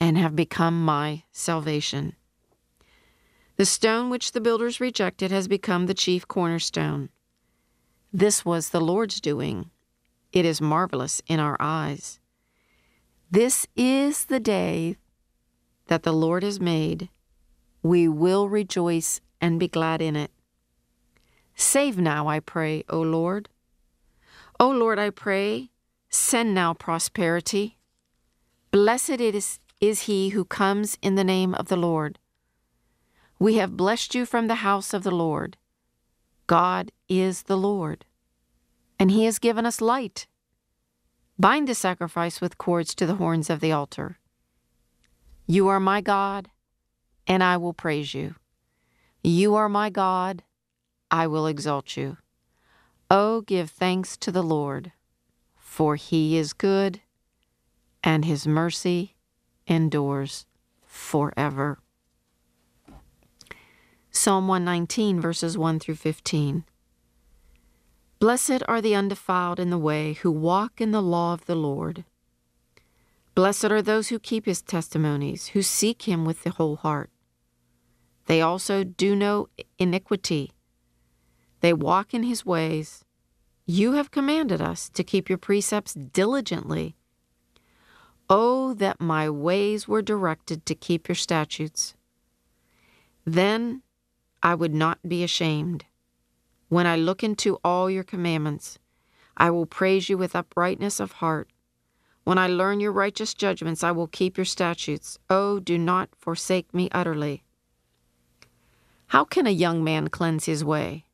and 0.00 0.18
have 0.18 0.34
become 0.34 0.84
my 0.84 1.22
salvation. 1.30 2.16
The 3.56 3.64
stone 3.64 4.10
which 4.10 4.32
the 4.32 4.40
builders 4.40 4.80
rejected 4.80 5.30
has 5.30 5.46
become 5.46 5.86
the 5.86 5.94
chief 5.94 6.26
cornerstone. 6.26 7.08
This 8.12 8.44
was 8.44 8.70
the 8.70 8.80
Lord's 8.80 9.20
doing. 9.20 9.70
It 10.32 10.44
is 10.44 10.60
marvelous 10.60 11.22
in 11.28 11.38
our 11.38 11.56
eyes. 11.60 12.18
This 13.34 13.66
is 13.74 14.26
the 14.26 14.38
day 14.38 14.96
that 15.88 16.04
the 16.04 16.12
Lord 16.12 16.44
has 16.44 16.60
made. 16.60 17.08
We 17.82 18.06
will 18.06 18.48
rejoice 18.48 19.20
and 19.40 19.58
be 19.58 19.66
glad 19.66 20.00
in 20.00 20.14
it. 20.14 20.30
Save 21.56 21.98
now, 21.98 22.28
I 22.28 22.38
pray, 22.38 22.84
O 22.88 23.00
Lord. 23.00 23.48
O 24.60 24.70
Lord, 24.70 25.00
I 25.00 25.10
pray, 25.10 25.72
send 26.08 26.54
now 26.54 26.74
prosperity. 26.74 27.76
Blessed 28.70 29.20
is, 29.20 29.58
is 29.80 30.02
he 30.02 30.28
who 30.28 30.44
comes 30.44 30.96
in 31.02 31.16
the 31.16 31.24
name 31.24 31.54
of 31.56 31.66
the 31.66 31.76
Lord. 31.76 32.20
We 33.40 33.54
have 33.54 33.76
blessed 33.76 34.14
you 34.14 34.26
from 34.26 34.46
the 34.46 34.62
house 34.62 34.94
of 34.94 35.02
the 35.02 35.10
Lord. 35.10 35.56
God 36.46 36.92
is 37.08 37.42
the 37.42 37.58
Lord, 37.58 38.04
and 38.96 39.10
he 39.10 39.24
has 39.24 39.40
given 39.40 39.66
us 39.66 39.80
light. 39.80 40.28
Bind 41.38 41.66
the 41.66 41.74
sacrifice 41.74 42.40
with 42.40 42.58
cords 42.58 42.94
to 42.94 43.06
the 43.06 43.16
horns 43.16 43.50
of 43.50 43.60
the 43.60 43.72
altar. 43.72 44.18
You 45.46 45.68
are 45.68 45.80
my 45.80 46.00
God, 46.00 46.48
and 47.26 47.42
I 47.42 47.56
will 47.56 47.74
praise 47.74 48.14
you. 48.14 48.36
You 49.22 49.54
are 49.54 49.68
my 49.68 49.90
God, 49.90 50.44
I 51.10 51.26
will 51.26 51.46
exalt 51.46 51.96
you. 51.96 52.18
Oh, 53.10 53.40
give 53.40 53.70
thanks 53.70 54.16
to 54.18 54.30
the 54.30 54.42
Lord, 54.42 54.92
for 55.56 55.96
he 55.96 56.36
is 56.36 56.52
good, 56.52 57.00
and 58.02 58.24
his 58.24 58.46
mercy 58.46 59.16
endures 59.66 60.46
forever. 60.86 61.78
Psalm 64.10 64.46
119, 64.46 65.20
verses 65.20 65.58
1 65.58 65.80
through 65.80 65.96
15. 65.96 66.64
Blessed 68.18 68.62
are 68.68 68.80
the 68.80 68.94
undefiled 68.94 69.60
in 69.60 69.70
the 69.70 69.78
way 69.78 70.14
who 70.14 70.30
walk 70.30 70.80
in 70.80 70.92
the 70.92 71.02
law 71.02 71.34
of 71.34 71.46
the 71.46 71.56
Lord. 71.56 72.04
Blessed 73.34 73.66
are 73.66 73.82
those 73.82 74.08
who 74.08 74.18
keep 74.18 74.46
his 74.46 74.62
testimonies, 74.62 75.48
who 75.48 75.62
seek 75.62 76.02
him 76.02 76.24
with 76.24 76.44
the 76.44 76.50
whole 76.50 76.76
heart. 76.76 77.10
They 78.26 78.40
also 78.40 78.84
do 78.84 79.14
no 79.14 79.48
iniquity 79.78 80.52
they 81.64 81.72
walk 81.72 82.12
in 82.12 82.24
his 82.24 82.44
ways. 82.44 83.06
You 83.64 83.92
have 83.92 84.10
commanded 84.10 84.60
us 84.60 84.90
to 84.90 85.02
keep 85.02 85.30
your 85.30 85.38
precepts 85.38 85.94
diligently. 85.94 86.94
Oh, 88.28 88.74
that 88.74 89.00
my 89.00 89.30
ways 89.30 89.88
were 89.88 90.02
directed 90.02 90.66
to 90.66 90.74
keep 90.74 91.08
your 91.08 91.14
statutes. 91.14 91.94
Then 93.24 93.80
I 94.42 94.54
would 94.54 94.74
not 94.74 94.98
be 95.08 95.24
ashamed. 95.24 95.86
When 96.74 96.88
I 96.88 96.96
look 96.96 97.22
into 97.22 97.60
all 97.62 97.88
your 97.88 98.02
commandments, 98.02 98.80
I 99.36 99.48
will 99.52 99.64
praise 99.64 100.08
you 100.08 100.18
with 100.18 100.34
uprightness 100.34 100.98
of 100.98 101.12
heart. 101.22 101.48
When 102.24 102.36
I 102.36 102.48
learn 102.48 102.80
your 102.80 102.90
righteous 102.90 103.32
judgments, 103.32 103.84
I 103.84 103.92
will 103.92 104.08
keep 104.08 104.36
your 104.36 104.44
statutes. 104.44 105.16
Oh, 105.30 105.60
do 105.60 105.78
not 105.78 106.08
forsake 106.18 106.74
me 106.74 106.88
utterly. 106.90 107.44
How 109.06 109.22
can 109.22 109.46
a 109.46 109.50
young 109.50 109.84
man 109.84 110.08
cleanse 110.08 110.46
his 110.46 110.64
way? 110.64 111.04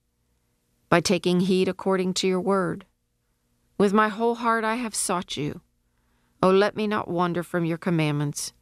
by 0.88 1.02
taking 1.02 1.40
heed 1.40 1.68
according 1.68 2.14
to 2.14 2.26
your 2.26 2.40
word. 2.40 2.86
With 3.76 3.92
my 3.92 4.08
whole 4.08 4.36
heart 4.36 4.64
I 4.64 4.76
have 4.76 4.94
sought 4.94 5.36
you. 5.36 5.60
Oh, 6.42 6.50
let 6.50 6.74
me 6.74 6.86
not 6.86 7.06
wander 7.06 7.42
from 7.42 7.66
your 7.66 7.76
commandments. 7.76 8.54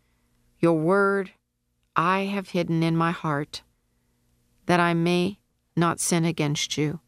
Your 0.59 0.75
word 0.75 1.31
I 1.95 2.23
have 2.23 2.49
hidden 2.49 2.83
in 2.83 2.97
my 2.97 3.13
heart, 3.13 3.63
that 4.67 4.81
I 4.81 4.95
may 4.95 5.38
not 5.79 6.01
sin 6.01 6.25
against 6.25 6.77
you. 6.77 7.01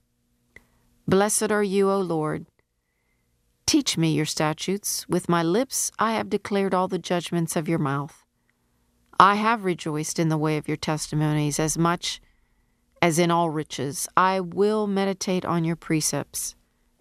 Blessed 1.06 1.50
are 1.50 1.62
you, 1.62 1.90
O 1.90 2.00
Lord. 2.00 2.46
Teach 3.66 3.98
me 3.98 4.12
your 4.12 4.26
statutes. 4.26 5.08
With 5.08 5.28
my 5.28 5.42
lips 5.42 5.92
I 5.98 6.12
have 6.12 6.28
declared 6.28 6.74
all 6.74 6.88
the 6.88 6.98
judgments 6.98 7.56
of 7.56 7.68
your 7.68 7.78
mouth. 7.78 8.24
I 9.18 9.34
have 9.34 9.64
rejoiced 9.64 10.18
in 10.18 10.28
the 10.28 10.38
way 10.38 10.56
of 10.56 10.66
your 10.66 10.76
testimonies 10.76 11.60
as 11.60 11.76
much 11.76 12.20
as 13.02 13.18
in 13.18 13.30
all 13.30 13.50
riches. 13.50 14.08
I 14.16 14.40
will 14.40 14.86
meditate 14.86 15.44
on 15.44 15.64
your 15.64 15.76
precepts 15.76 16.54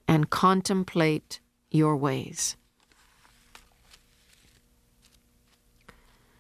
and 0.08 0.30
contemplate 0.30 1.40
your 1.72 1.96
ways. 1.96 2.58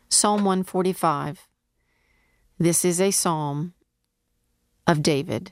Psalm 0.09 0.43
145. 0.43 1.47
This 2.57 2.83
is 2.83 2.99
a 2.99 3.11
psalm 3.11 3.73
of 4.89 5.03
David. 5.03 5.51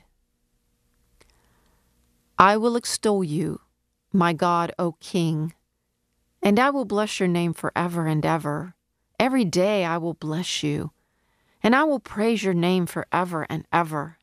I 2.36 2.56
will 2.56 2.74
extol 2.74 3.22
you, 3.22 3.60
my 4.12 4.32
God, 4.32 4.72
O 4.80 4.96
King, 4.98 5.54
and 6.42 6.58
I 6.58 6.70
will 6.70 6.84
bless 6.84 7.20
your 7.20 7.28
name 7.28 7.52
forever 7.52 8.08
and 8.08 8.26
ever. 8.26 8.74
Every 9.20 9.44
day 9.44 9.84
I 9.84 9.96
will 9.98 10.14
bless 10.14 10.64
you, 10.64 10.90
and 11.62 11.76
I 11.76 11.84
will 11.84 12.00
praise 12.00 12.42
your 12.42 12.52
name 12.52 12.86
forever 12.86 13.46
and 13.48 13.64
ever. 13.72 14.18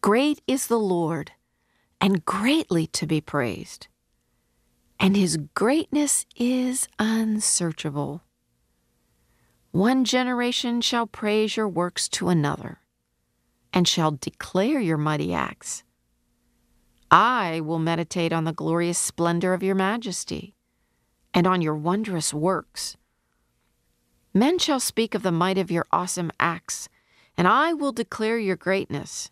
Great 0.00 0.40
is 0.46 0.68
the 0.68 0.78
Lord, 0.78 1.32
and 2.00 2.24
greatly 2.24 2.86
to 2.86 3.04
be 3.04 3.20
praised, 3.20 3.88
and 5.00 5.16
his 5.16 5.38
greatness 5.54 6.24
is 6.36 6.86
unsearchable. 7.00 8.22
One 9.72 10.04
generation 10.04 10.82
shall 10.82 11.08
praise 11.08 11.56
your 11.56 11.68
works 11.68 12.08
to 12.10 12.28
another, 12.28 12.78
and 13.72 13.88
shall 13.88 14.12
declare 14.12 14.80
your 14.80 14.98
mighty 14.98 15.32
acts. 15.32 15.84
I 17.10 17.60
will 17.60 17.78
meditate 17.78 18.32
on 18.32 18.44
the 18.44 18.52
glorious 18.52 18.98
splendor 18.98 19.54
of 19.54 19.62
your 19.62 19.74
majesty, 19.74 20.54
and 21.34 21.46
on 21.46 21.62
your 21.62 21.74
wondrous 21.74 22.32
works. 22.32 22.96
Men 24.34 24.58
shall 24.58 24.80
speak 24.80 25.14
of 25.14 25.22
the 25.22 25.32
might 25.32 25.58
of 25.58 25.70
your 25.70 25.86
awesome 25.92 26.30
acts, 26.40 26.88
and 27.36 27.46
I 27.46 27.72
will 27.72 27.92
declare 27.92 28.38
your 28.38 28.56
greatness. 28.56 29.30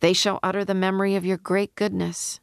They 0.00 0.12
shall 0.12 0.40
utter 0.42 0.64
the 0.64 0.74
memory 0.74 1.14
of 1.14 1.24
your 1.24 1.38
great 1.38 1.74
goodness, 1.74 2.40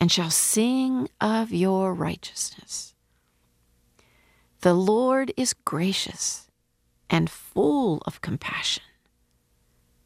and 0.00 0.10
shall 0.10 0.30
sing 0.30 1.08
of 1.20 1.52
your 1.52 1.94
righteousness. 1.94 2.94
The 4.60 4.74
Lord 4.74 5.32
is 5.36 5.54
gracious 5.54 6.48
and 7.10 7.28
full 7.28 8.02
of 8.06 8.20
compassion, 8.20 8.82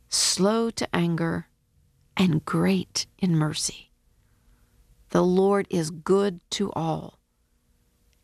slow 0.09 0.71
to 0.71 0.89
anger, 0.95 1.49
and 2.17 2.45
great 2.45 3.07
in 3.19 3.37
mercy. 3.37 3.91
The 5.11 5.23
Lord 5.23 5.67
is 5.71 5.91
good 5.91 6.41
to 6.51 6.73
all, 6.73 7.19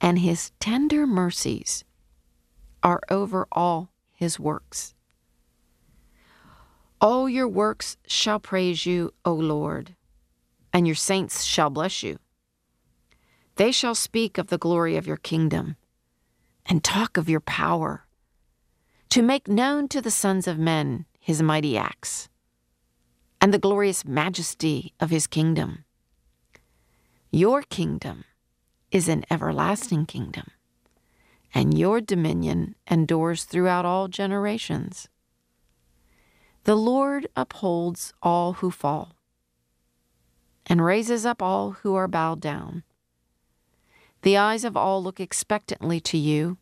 and 0.01 0.19
his 0.19 0.51
tender 0.61 1.07
mercies 1.07 1.85
are 2.83 3.01
over 3.11 3.47
all 3.53 3.91
his 4.13 4.39
works. 4.39 4.95
All 7.01 7.29
your 7.29 7.49
works 7.49 7.97
shall 8.07 8.41
praise 8.41 8.87
you, 8.87 9.13
O 9.25 9.33
Lord, 9.33 9.95
and 10.73 10.87
your 10.87 10.97
saints 10.97 11.45
shall 11.45 11.71
bless 11.71 12.03
you. 12.03 12.19
They 13.57 13.73
shall 13.73 13.95
speak 13.95 14.37
of 14.39 14.49
the 14.49 14.59
glory 14.59 14.97
of 14.97 15.07
your 15.07 15.17
kingdom 15.17 15.77
and 16.67 16.83
talk 16.83 17.17
of 17.17 17.29
your 17.29 17.41
power, 17.41 18.07
to 19.11 19.23
make 19.23 19.49
known 19.49 19.87
to 19.89 20.01
the 20.01 20.11
sons 20.11 20.49
of 20.49 20.59
men 20.59 21.07
his 21.25 21.41
mighty 21.41 21.75
acts, 21.79 22.29
and 23.41 23.51
the 23.53 23.59
glorious 23.59 24.05
majesty 24.05 24.93
of 25.01 25.09
his 25.09 25.27
kingdom. 25.27 25.87
Your 27.31 27.63
kingdom 27.63 28.25
is 28.91 29.09
an 29.09 29.25
everlasting 29.31 30.05
kingdom, 30.05 30.49
and 31.55 31.79
your 31.79 32.03
dominion 32.03 32.75
endures 32.91 33.45
throughout 33.45 33.87
all 33.87 34.07
generations. 34.07 35.09
The 36.65 36.77
Lord 36.77 37.27
upholds 37.35 38.13
all 38.23 38.55
who 38.61 38.71
fall, 38.71 39.17
and 40.67 40.85
raises 40.85 41.25
up 41.25 41.41
all 41.41 41.71
who 41.71 41.95
are 41.95 42.07
bowed 42.07 42.43
down. 42.43 42.83
The 44.21 44.37
eyes 44.37 44.63
of 44.63 44.77
all 44.77 45.03
look 45.03 45.21
expectantly 45.21 46.01
to 46.01 46.19
you, 46.19 46.59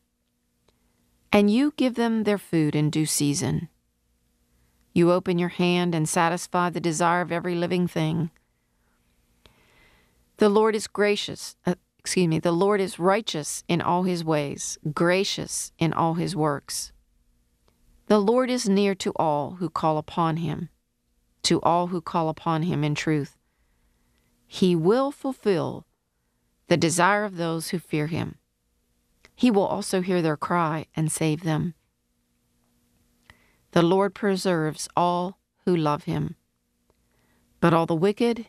and 1.33 1.51
you 1.51 1.75
give 1.77 1.97
them 1.97 2.23
their 2.23 2.39
food 2.39 2.77
in 2.77 2.91
due 2.91 3.07
season. 3.07 3.69
You 4.93 5.11
open 5.11 5.39
your 5.39 5.49
hand 5.49 5.95
and 5.95 6.09
satisfy 6.09 6.71
the 6.71 6.81
desire 6.81 7.23
of 7.23 7.33
every 7.33 7.55
living 7.55 7.89
thing. 7.89 8.31
The 10.37 10.49
Lord 10.49 10.75
is 10.75 10.87
gracious, 10.87 11.57
uh, 11.67 11.77
excuse 11.99 12.29
me, 12.29 12.39
the 12.39 12.53
Lord 12.53 12.81
is 12.81 12.99
righteous 12.99 13.63
in 13.69 13.81
all 13.81 14.03
his 14.03 14.25
ways, 14.25 14.79
gracious 14.93 15.73
in 15.79 15.93
all 15.93 16.15
his 16.15 16.35
works. 16.35 16.93
The 18.07 18.19
Lord 18.19 18.51
is 18.51 18.69
near 18.69 18.95
to 18.97 19.13
all 19.17 19.53
who 19.53 19.71
call 19.71 19.99
upon 19.99 20.39
him, 20.39 20.69
to 21.45 21.61
all 21.63 21.87
who 21.87 22.01
call 22.01 22.29
upon 22.29 22.63
him 22.63 22.85
in 22.85 22.95
truth. 22.95 23.39
He 24.47 24.77
will 24.77 25.11
fulfill 25.11 25.87
the 26.67 26.77
desire 26.77 27.25
of 27.25 27.37
those 27.37 27.71
who 27.71 27.79
fear 27.79 28.09
him. 28.09 28.37
He 29.35 29.51
will 29.51 29.67
also 29.67 30.03
hear 30.03 30.21
their 30.21 30.37
cry 30.37 30.87
and 30.95 31.11
save 31.11 31.43
them. 31.43 31.75
The 33.73 33.83
Lord 33.83 34.15
preserves 34.15 34.87
all 34.95 35.39
who 35.65 35.75
love 35.75 36.05
him, 36.05 36.37
but 37.59 37.73
all 37.73 37.87
the 37.87 37.95
wicked 37.95 38.47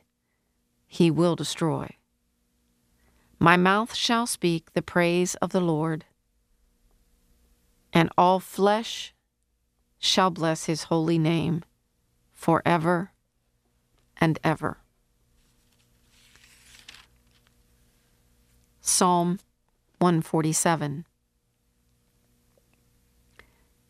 he 0.85 1.09
will 1.09 1.35
destroy. 1.35 1.89
My 3.39 3.55
mouth 3.55 3.95
shall 3.95 4.27
speak 4.27 4.73
the 4.73 4.81
praise 4.81 5.35
of 5.35 5.51
the 5.51 5.61
Lord, 5.61 6.03
and 7.93 8.09
all 8.17 8.41
flesh 8.41 9.13
shall 9.97 10.29
bless 10.29 10.65
his 10.65 10.83
holy 10.83 11.17
name 11.17 11.63
forever 12.33 13.11
and 14.17 14.37
ever. 14.43 14.79
Psalm 18.81 19.39
147. 19.99 21.05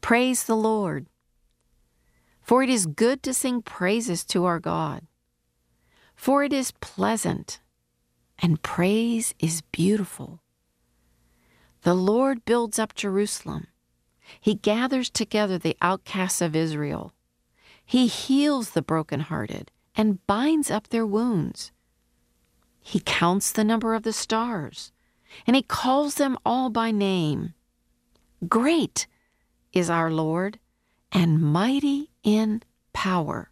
Praise 0.02 0.44
the 0.44 0.56
Lord, 0.56 1.08
for 2.44 2.62
it 2.62 2.70
is 2.70 2.86
good 2.86 3.24
to 3.24 3.34
sing 3.34 3.62
praises 3.62 4.26
to 4.26 4.46
our 4.46 4.60
God, 4.60 5.08
for 6.14 6.44
it 6.44 6.54
is 6.54 6.72
pleasant, 6.82 7.62
and 8.38 8.62
praise 8.62 9.34
is 9.40 9.62
beautiful. 9.72 10.42
The 11.84 11.94
Lord 11.94 12.46
builds 12.46 12.78
up 12.78 12.96
Jerusalem. 12.96 13.68
He 14.40 14.56
gathers 14.56 15.10
together 15.10 15.58
the 15.58 15.78
outcasts 15.82 16.42
of 16.42 16.56
Israel. 16.56 17.14
He 17.86 18.08
heals 18.08 18.72
the 18.72 18.82
brokenhearted 18.82 19.72
and 19.96 20.26
binds 20.28 20.72
up 20.72 20.90
their 20.90 21.06
wounds. 21.06 21.72
He 22.82 23.02
counts 23.06 23.52
the 23.52 23.64
number 23.64 23.94
of 23.94 24.04
the 24.04 24.14
stars, 24.14 24.92
and 25.48 25.56
he 25.56 25.62
calls 25.62 26.16
them 26.16 26.38
all 26.46 26.70
by 26.70 26.92
name. 26.92 27.54
Great 28.48 29.08
is 29.72 29.90
our 29.90 30.12
Lord, 30.12 30.60
and 31.12 31.42
mighty 31.42 32.13
in 32.24 32.64
power. 32.94 33.52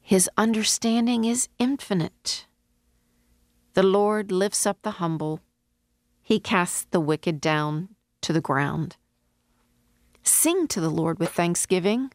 His 0.00 0.28
understanding 0.36 1.24
is 1.24 1.48
infinite. 1.58 2.46
The 3.74 3.82
Lord 3.82 4.32
lifts 4.32 4.66
up 4.66 4.82
the 4.82 4.92
humble, 4.92 5.40
he 6.22 6.40
casts 6.40 6.86
the 6.90 7.00
wicked 7.00 7.40
down 7.40 7.90
to 8.20 8.32
the 8.32 8.40
ground. 8.40 8.96
Sing 10.22 10.66
to 10.68 10.80
the 10.80 10.90
Lord 10.90 11.18
with 11.18 11.30
thanksgiving. 11.30 12.10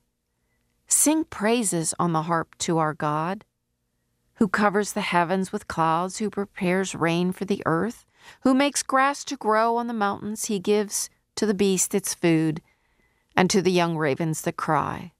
Sing 0.87 1.23
praises 1.23 1.95
on 1.97 2.11
the 2.11 2.23
harp 2.23 2.55
to 2.59 2.77
our 2.77 2.93
God 2.93 3.43
who 4.35 4.49
covers 4.49 4.91
the 4.91 4.99
heavens 4.99 5.53
with 5.53 5.69
clouds, 5.69 6.17
who 6.17 6.29
prepares 6.29 6.93
rain 6.93 7.31
for 7.31 7.45
the 7.45 7.63
earth, 7.65 8.05
who 8.41 8.53
makes 8.53 8.83
grass 8.83 9.23
to 9.23 9.37
grow 9.37 9.77
on 9.77 9.87
the 9.87 9.93
mountains, 9.93 10.45
he 10.45 10.59
gives 10.59 11.09
to 11.37 11.45
the 11.45 11.53
beast 11.53 11.95
its 11.95 12.13
food, 12.13 12.61
and 13.37 13.49
to 13.49 13.61
the 13.61 13.71
young 13.71 13.97
ravens 13.97 14.41
that 14.41 14.57
cry. 14.57 15.12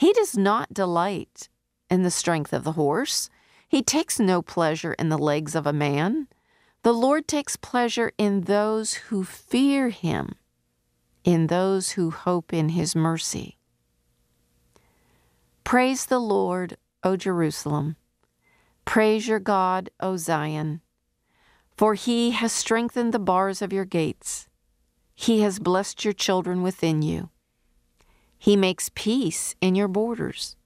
He 0.00 0.14
does 0.14 0.34
not 0.34 0.72
delight 0.72 1.50
in 1.90 2.04
the 2.04 2.10
strength 2.10 2.54
of 2.54 2.64
the 2.64 2.72
horse. 2.72 3.28
He 3.68 3.82
takes 3.82 4.18
no 4.18 4.40
pleasure 4.40 4.94
in 4.94 5.10
the 5.10 5.18
legs 5.18 5.54
of 5.54 5.66
a 5.66 5.74
man. 5.74 6.26
The 6.84 6.94
Lord 6.94 7.28
takes 7.28 7.56
pleasure 7.56 8.10
in 8.16 8.44
those 8.44 8.94
who 8.94 9.24
fear 9.24 9.90
him, 9.90 10.36
in 11.22 11.48
those 11.48 11.90
who 11.90 12.10
hope 12.10 12.54
in 12.54 12.70
his 12.70 12.96
mercy. 12.96 13.58
Praise 15.64 16.06
the 16.06 16.18
Lord, 16.18 16.78
O 17.04 17.14
Jerusalem. 17.14 17.96
Praise 18.86 19.28
your 19.28 19.38
God, 19.38 19.90
O 20.00 20.16
Zion. 20.16 20.80
For 21.76 21.92
he 21.92 22.30
has 22.30 22.52
strengthened 22.52 23.12
the 23.12 23.18
bars 23.18 23.60
of 23.60 23.70
your 23.70 23.84
gates. 23.84 24.48
He 25.14 25.42
has 25.42 25.58
blessed 25.58 26.06
your 26.06 26.14
children 26.14 26.62
within 26.62 27.02
you. 27.02 27.28
He 28.42 28.56
makes 28.56 28.90
peace 28.94 29.54
in 29.60 29.74
your 29.74 29.86
borders 29.86 30.56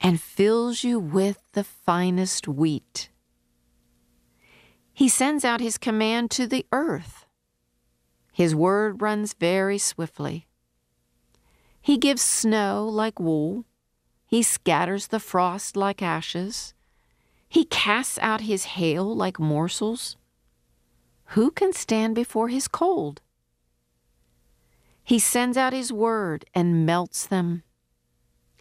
and 0.00 0.20
fills 0.20 0.84
you 0.84 1.00
with 1.00 1.42
the 1.52 1.64
finest 1.64 2.46
wheat. 2.46 3.10
He 4.92 5.08
sends 5.08 5.44
out 5.44 5.60
his 5.60 5.76
command 5.76 6.30
to 6.30 6.46
the 6.46 6.64
earth. 6.70 7.26
His 8.32 8.54
word 8.54 9.02
runs 9.02 9.34
very 9.34 9.76
swiftly. 9.76 10.46
He 11.82 11.98
gives 11.98 12.22
snow 12.22 12.88
like 12.88 13.18
wool. 13.18 13.64
He 14.24 14.44
scatters 14.44 15.08
the 15.08 15.18
frost 15.18 15.76
like 15.76 16.00
ashes. 16.00 16.74
He 17.48 17.64
casts 17.64 18.20
out 18.22 18.42
his 18.42 18.76
hail 18.76 19.04
like 19.16 19.40
morsels. 19.40 20.16
Who 21.34 21.50
can 21.50 21.72
stand 21.72 22.14
before 22.14 22.50
his 22.50 22.68
cold? 22.68 23.20
He 25.04 25.18
sends 25.18 25.58
out 25.58 25.74
his 25.74 25.92
word 25.92 26.46
and 26.54 26.86
melts 26.86 27.26
them. 27.26 27.62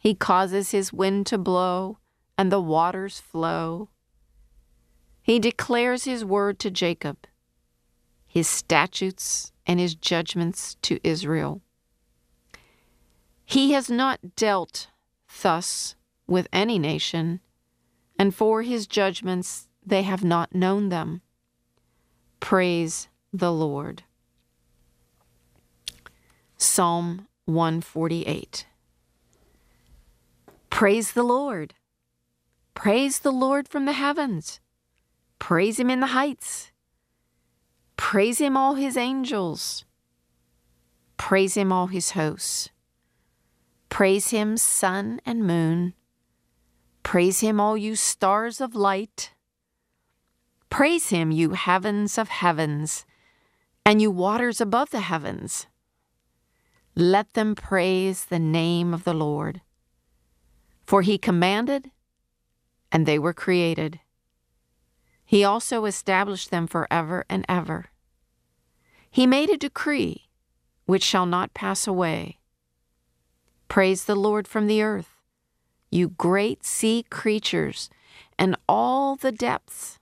He 0.02 0.14
causes 0.14 0.72
his 0.72 0.92
wind 0.92 1.26
to 1.28 1.38
blow 1.38 2.00
and 2.38 2.52
the 2.52 2.60
waters 2.60 3.20
flow. 3.20 3.90
He 5.22 5.40
declares 5.40 6.04
his 6.04 6.26
word 6.26 6.60
to 6.60 6.70
Jacob, 6.70 7.18
his 8.28 8.50
statutes 8.50 9.54
and 9.66 9.80
his 9.80 9.96
judgments 9.96 10.76
to 10.82 11.00
Israel. 11.02 11.62
He 13.46 13.72
has 13.72 13.90
not 13.90 14.36
dealt 14.36 14.88
thus 15.42 15.96
with 16.28 16.48
any 16.52 16.78
nation, 16.78 17.40
and 18.20 18.36
for 18.36 18.64
his 18.64 18.88
judgments 18.88 19.70
they 19.86 20.04
have 20.04 20.24
not 20.24 20.54
known 20.54 20.90
them. 20.90 21.22
Praise 22.42 23.08
the 23.32 23.52
Lord. 23.52 24.04
Psalm 26.58 27.28
148. 27.46 28.66
Praise 30.70 31.12
the 31.12 31.24
Lord. 31.24 31.74
Praise 32.74 33.20
the 33.20 33.32
Lord 33.32 33.68
from 33.68 33.86
the 33.86 33.94
heavens. 33.94 34.60
Praise 35.40 35.80
him 35.80 35.90
in 35.90 36.00
the 36.00 36.08
heights. 36.08 36.72
Praise 37.98 38.40
him, 38.40 38.58
all 38.58 38.76
his 38.76 38.98
angels. 38.98 39.86
Praise 41.18 41.56
him, 41.56 41.72
all 41.72 41.88
his 41.88 42.12
hosts. 42.12 42.70
Praise 43.90 44.32
him, 44.32 44.58
sun 44.58 45.22
and 45.26 45.46
moon. 45.46 45.94
Praise 47.04 47.42
him, 47.42 47.60
all 47.60 47.78
you 47.78 47.96
stars 47.96 48.60
of 48.60 48.76
light. 48.76 49.34
Praise 50.70 51.10
him, 51.10 51.30
you 51.32 51.52
heavens 51.52 52.18
of 52.18 52.30
heavens, 52.30 53.06
and 53.86 54.02
you 54.02 54.10
waters 54.10 54.60
above 54.60 54.90
the 54.90 55.02
heavens. 55.02 55.68
Let 56.96 57.34
them 57.34 57.56
praise 57.56 58.26
the 58.26 58.40
name 58.40 58.94
of 58.94 59.04
the 59.04 59.14
Lord. 59.16 59.62
For 60.86 61.02
he 61.02 61.18
commanded, 61.18 61.90
and 62.92 63.06
they 63.06 63.18
were 63.18 63.34
created. 63.34 64.00
He 65.26 65.44
also 65.44 65.86
established 65.86 66.52
them 66.52 66.68
forever 66.68 67.26
and 67.30 67.46
ever. 67.50 67.88
He 69.10 69.26
made 69.26 69.50
a 69.50 69.58
decree 69.58 70.30
which 70.86 71.04
shall 71.04 71.26
not 71.26 71.54
pass 71.54 71.88
away. 71.88 72.40
Praise 73.68 74.06
the 74.06 74.16
Lord 74.16 74.48
from 74.48 74.68
the 74.68 74.84
earth, 74.84 75.22
you 75.90 76.10
great 76.10 76.64
sea 76.64 77.06
creatures, 77.10 77.90
and 78.38 78.56
all 78.68 79.16
the 79.16 79.32
depths. 79.32 79.98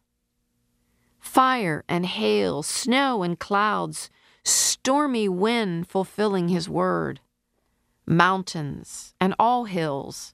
Fire 1.20 1.86
and 1.88 2.06
hail, 2.06 2.64
snow 2.64 3.24
and 3.24 3.40
clouds, 3.40 4.10
stormy 4.84 5.30
wind 5.30 5.88
fulfilling 5.88 6.50
his 6.50 6.68
word, 6.68 7.20
mountains 8.08 9.14
and 9.22 9.36
all 9.38 9.66
hills 9.66 10.34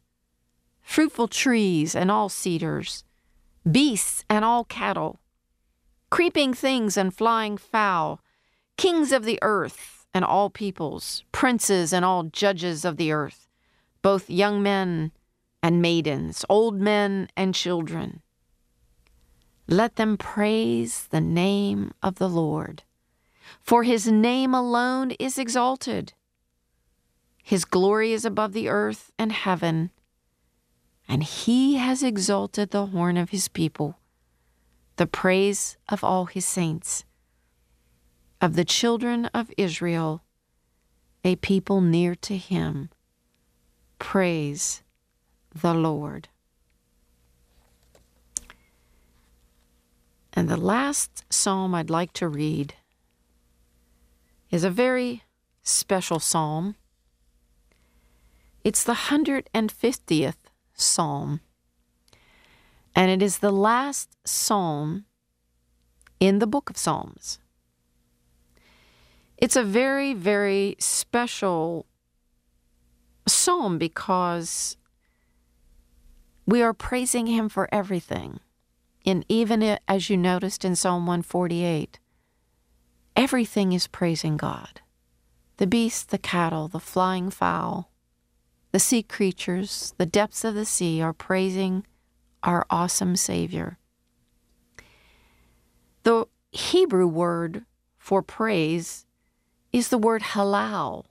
fruitful 0.81 1.27
trees 1.27 1.93
and 1.93 2.09
all 2.09 2.29
cedars, 2.29 3.03
beasts 3.69 4.23
and 4.29 4.45
all 4.45 4.63
cattle, 4.63 5.19
creeping 6.09 6.53
things 6.53 6.95
and 6.95 7.13
flying 7.13 7.57
fowl, 7.57 8.21
kings 8.77 9.11
of 9.11 9.25
the 9.25 9.37
earth 9.41 10.05
and 10.13 10.23
all 10.23 10.49
peoples, 10.49 11.25
princes 11.33 11.91
and 11.91 12.05
all 12.05 12.23
judges 12.23 12.85
of 12.85 12.95
the 12.95 13.11
earth, 13.11 13.49
both 14.01 14.29
young 14.29 14.63
men 14.63 15.11
and 15.61 15.81
maidens, 15.81 16.45
old 16.47 16.79
men 16.79 17.27
and 17.35 17.53
children. 17.53 18.21
Let 19.67 19.97
them 19.97 20.15
praise 20.15 21.07
the 21.09 21.19
name 21.19 21.91
of 22.01 22.15
the 22.15 22.29
Lord, 22.29 22.83
for 23.67 23.83
his 23.83 24.07
name 24.07 24.53
alone 24.53 25.11
is 25.19 25.37
exalted. 25.37 26.13
His 27.43 27.65
glory 27.65 28.13
is 28.13 28.23
above 28.23 28.53
the 28.53 28.69
earth 28.69 29.11
and 29.19 29.33
heaven 29.33 29.91
and 31.07 31.21
he 31.23 31.75
has 31.75 32.01
exalted 32.01 32.71
the 32.71 32.87
horn 32.87 33.17
of 33.17 33.29
his 33.29 33.49
people, 33.49 33.99
the 34.95 35.07
praise 35.07 35.77
of 35.89 36.03
all 36.03 36.25
his 36.25 36.45
saints, 36.45 37.03
of 38.41 38.55
the 38.55 38.65
children 38.65 39.25
of 39.27 39.51
Israel, 39.57 40.23
a 41.23 41.35
people 41.37 41.81
near 41.81 42.15
to 42.15 42.37
him. 42.37 42.89
Praise 43.99 44.81
the 45.53 45.73
Lord. 45.73 46.29
And 50.33 50.47
the 50.47 50.57
last 50.57 51.25
psalm 51.29 51.75
I'd 51.75 51.89
like 51.89 52.13
to 52.13 52.27
read 52.29 52.75
is 54.49 54.63
a 54.63 54.69
very 54.69 55.23
special 55.63 56.19
psalm. 56.19 56.75
It's 58.63 58.83
the 58.83 58.93
150th 58.93 60.35
psalm. 60.73 61.41
And 62.95 63.11
it 63.11 63.21
is 63.21 63.39
the 63.39 63.51
last 63.51 64.17
psalm 64.25 65.05
in 66.19 66.39
the 66.39 66.47
book 66.47 66.69
of 66.69 66.77
Psalms. 66.77 67.39
It's 69.37 69.55
a 69.55 69.63
very, 69.63 70.13
very 70.13 70.75
special 70.79 71.85
psalm 73.27 73.77
because 73.77 74.77
we 76.47 76.61
are 76.63 76.73
praising 76.73 77.27
Him 77.27 77.49
for 77.49 77.69
everything. 77.71 78.39
And 79.05 79.23
even 79.29 79.77
as 79.87 80.09
you 80.09 80.17
noticed 80.17 80.65
in 80.65 80.75
Psalm 80.75 81.05
148, 81.05 81.99
everything 83.17 83.73
is 83.73 83.87
praising 83.87 84.37
God 84.37 84.79
the 85.57 85.65
beasts, 85.65 86.03
the 86.03 86.19
cattle, 86.19 86.67
the 86.67 86.79
flying 86.79 87.31
fowl, 87.31 87.89
the 88.71 88.79
sea 88.79 89.01
creatures, 89.01 89.95
the 89.97 90.05
depths 90.05 90.43
of 90.43 90.53
the 90.53 90.65
sea 90.65 91.01
are 91.01 91.13
praising 91.13 91.83
our 92.43 92.63
awesome 92.69 93.15
Savior. 93.15 93.79
The 96.03 96.27
Hebrew 96.51 97.07
word 97.07 97.65
for 97.97 98.21
praise 98.21 99.07
is 99.73 99.89
the 99.89 99.97
word 99.97 100.21
halal, 100.21 101.05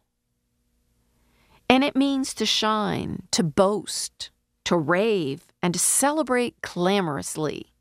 and 1.68 1.82
it 1.82 1.96
means 1.96 2.32
to 2.34 2.46
shine, 2.46 3.24
to 3.32 3.42
boast, 3.42 4.30
to 4.62 4.76
rave, 4.76 5.48
and 5.60 5.74
to 5.74 5.80
celebrate 5.80 6.62
clamorously. 6.62 7.72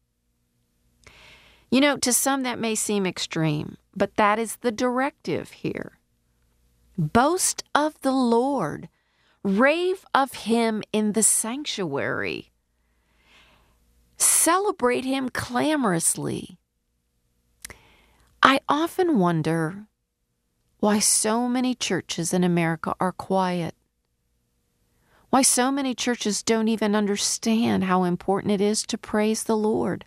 You 1.69 1.79
know, 1.79 1.97
to 1.97 2.11
some 2.11 2.41
that 2.41 2.57
may 2.57 2.73
seem 2.73 3.05
extreme, 3.05 3.77
but 3.95 4.15
that 4.15 4.39
is 4.39 4.58
the 4.58 4.71
directive 4.71 5.51
here. 5.51 5.99
Boast 6.97 7.63
of 7.73 7.99
the 8.01 8.12
Lord 8.12 8.89
Rave 9.45 10.03
of 10.12 10.34
him 10.34 10.81
in 10.91 11.12
the 11.12 11.21
sanctuary. 11.21 12.51
Celebrate 14.17 15.05
him 15.05 15.29
clamorously. 15.29 16.58
I 18.41 18.60
often 18.67 19.19
wonder 19.19 19.86
why 20.79 20.97
so 20.97 21.47
many 21.47 21.75
churches 21.75 22.34
in 22.34 22.43
America 22.43 22.95
are 22.99 23.12
quiet. 23.12 23.75
Why 25.29 25.43
so 25.43 25.71
many 25.71 25.93
churches 25.93 26.41
don't 26.41 26.67
even 26.67 26.95
understand 26.95 27.84
how 27.84 28.03
important 28.03 28.51
it 28.51 28.62
is 28.62 28.81
to 28.88 28.97
praise 28.97 29.43
the 29.43 29.55
Lord. 29.55 30.05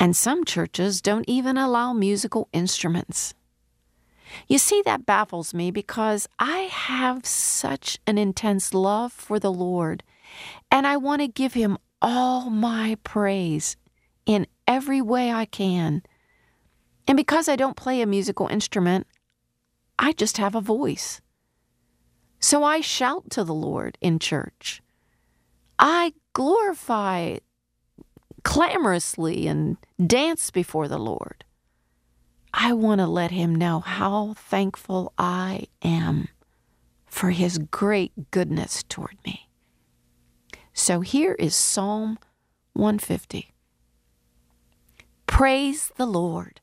And 0.00 0.16
some 0.16 0.46
churches 0.46 1.02
don't 1.02 1.28
even 1.28 1.58
allow 1.58 1.92
musical 1.92 2.48
instruments. 2.54 3.34
You 4.48 4.56
see, 4.56 4.80
that 4.86 5.04
baffles 5.04 5.52
me 5.52 5.70
because 5.70 6.26
I 6.38 6.60
have 6.60 7.26
such 7.26 7.98
an 8.06 8.16
intense 8.16 8.72
love 8.72 9.12
for 9.12 9.38
the 9.38 9.52
Lord, 9.52 10.02
and 10.70 10.86
I 10.86 10.96
want 10.96 11.20
to 11.20 11.28
give 11.28 11.52
Him 11.52 11.76
all 12.00 12.48
my 12.48 12.96
praise 13.04 13.76
in 14.24 14.46
every 14.66 15.02
way 15.02 15.30
I 15.30 15.44
can. 15.44 16.02
And 17.06 17.16
because 17.16 17.46
I 17.46 17.56
don't 17.56 17.76
play 17.76 18.00
a 18.00 18.06
musical 18.06 18.46
instrument, 18.46 19.06
I 19.98 20.12
just 20.12 20.38
have 20.38 20.54
a 20.54 20.62
voice. 20.62 21.20
So 22.38 22.64
I 22.64 22.80
shout 22.80 23.28
to 23.30 23.44
the 23.44 23.54
Lord 23.54 23.98
in 24.00 24.18
church. 24.18 24.80
I 25.78 26.14
glorify 26.32 27.38
clamorously 28.44 29.46
and 29.46 29.76
dance 30.04 30.50
before 30.50 30.88
the 30.88 30.98
Lord. 30.98 31.44
I 32.52 32.72
want 32.72 33.00
to 33.00 33.06
let 33.06 33.30
him 33.30 33.54
know 33.54 33.80
how 33.80 34.34
thankful 34.34 35.12
I 35.18 35.66
am 35.82 36.28
for 37.06 37.30
his 37.30 37.58
great 37.58 38.30
goodness 38.30 38.82
toward 38.88 39.16
me. 39.24 39.48
So 40.72 41.00
here 41.00 41.34
is 41.34 41.54
Psalm 41.54 42.18
150. 42.72 43.52
Praise 45.26 45.92
the 45.96 46.06
Lord. 46.06 46.60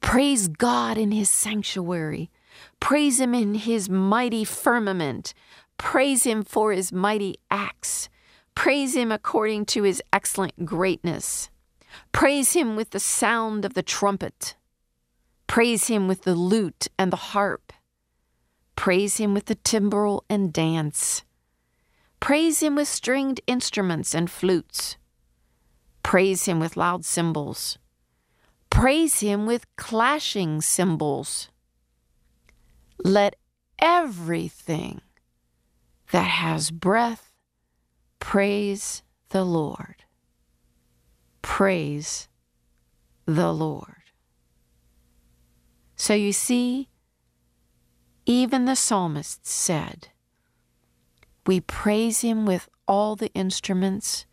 Praise 0.00 0.48
God 0.48 0.98
in 0.98 1.12
his 1.12 1.30
sanctuary. 1.30 2.30
Praise 2.78 3.20
him 3.20 3.34
in 3.34 3.54
his 3.54 3.88
mighty 3.88 4.44
firmament. 4.44 5.32
Praise 5.78 6.24
him 6.24 6.44
for 6.44 6.72
his 6.72 6.92
mighty 6.92 7.36
acts. 7.50 8.08
Praise 8.54 8.94
him 8.94 9.12
according 9.12 9.66
to 9.66 9.82
his 9.82 10.02
excellent 10.12 10.64
greatness. 10.64 11.50
Praise 12.12 12.52
him 12.52 12.76
with 12.76 12.90
the 12.90 13.00
sound 13.00 13.64
of 13.64 13.74
the 13.74 13.82
trumpet. 13.82 14.54
Praise 15.46 15.88
him 15.88 16.08
with 16.08 16.22
the 16.22 16.34
lute 16.34 16.88
and 16.98 17.12
the 17.12 17.16
harp. 17.16 17.72
Praise 18.76 19.18
him 19.18 19.34
with 19.34 19.46
the 19.46 19.54
timbrel 19.56 20.24
and 20.28 20.52
dance. 20.52 21.24
Praise 22.20 22.62
him 22.62 22.74
with 22.74 22.88
stringed 22.88 23.40
instruments 23.46 24.14
and 24.14 24.30
flutes. 24.30 24.96
Praise 26.02 26.46
him 26.46 26.58
with 26.58 26.76
loud 26.76 27.04
cymbals. 27.04 27.78
Praise 28.70 29.20
him 29.20 29.46
with 29.46 29.66
clashing 29.76 30.60
cymbals. 30.60 31.48
Let 33.04 33.36
everything 33.78 35.00
that 36.10 36.28
has 36.28 36.70
breath 36.70 37.33
praise 38.24 39.02
the 39.28 39.44
Lord. 39.44 39.96
Praise 41.42 42.26
the 43.26 43.52
Lord. 43.52 44.02
So 45.94 46.14
you 46.14 46.32
see, 46.32 46.88
even 48.24 48.64
the 48.64 48.76
psalmist 48.76 49.46
said, 49.46 50.08
We 51.46 51.60
praise 51.60 52.22
him 52.22 52.46
with 52.46 52.70
all 52.88 53.14
the 53.14 53.30
instruments, 53.34 54.24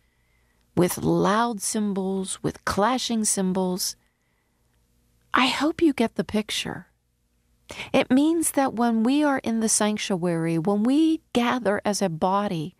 with 0.74 0.96
loud 0.96 1.60
cymbals, 1.60 2.42
with 2.42 2.64
clashing 2.64 3.26
cymbals. 3.26 3.94
I 5.34 5.48
hope 5.48 5.82
you 5.82 5.92
get 5.92 6.14
the 6.14 6.24
picture. 6.24 6.86
It 7.92 8.10
means 8.10 8.52
that 8.52 8.72
when 8.72 9.02
we 9.02 9.22
are 9.22 9.38
in 9.44 9.60
the 9.60 9.68
sanctuary, 9.68 10.56
when 10.58 10.82
we 10.82 11.20
gather 11.34 11.82
as 11.84 12.00
a 12.00 12.08
body 12.08 12.74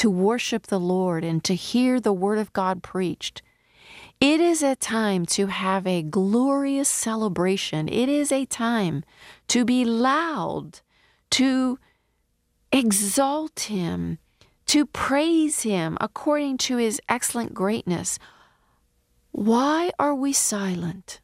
to 0.00 0.08
worship 0.08 0.68
the 0.68 0.80
Lord 0.80 1.22
and 1.22 1.44
to 1.44 1.54
hear 1.54 2.00
the 2.00 2.10
Word 2.14 2.38
of 2.38 2.54
God 2.54 2.82
preached, 2.82 3.42
it 4.18 4.40
is 4.40 4.62
a 4.62 4.74
time 4.74 5.26
to 5.26 5.48
have 5.48 5.86
a 5.86 6.00
glorious 6.00 6.88
celebration. 6.88 7.86
It 7.86 8.08
is 8.08 8.32
a 8.32 8.46
time 8.46 9.04
to 9.48 9.62
be 9.62 9.84
loud, 9.84 10.80
to 11.32 11.78
exalt 12.72 13.60
Him, 13.68 14.16
to 14.68 14.86
praise 14.86 15.64
Him 15.64 15.98
according 16.00 16.56
to 16.68 16.78
His 16.78 16.98
excellent 17.06 17.52
greatness. 17.52 18.18
Why 19.32 19.90
are 19.98 20.14
we 20.14 20.32
silent? 20.32 21.20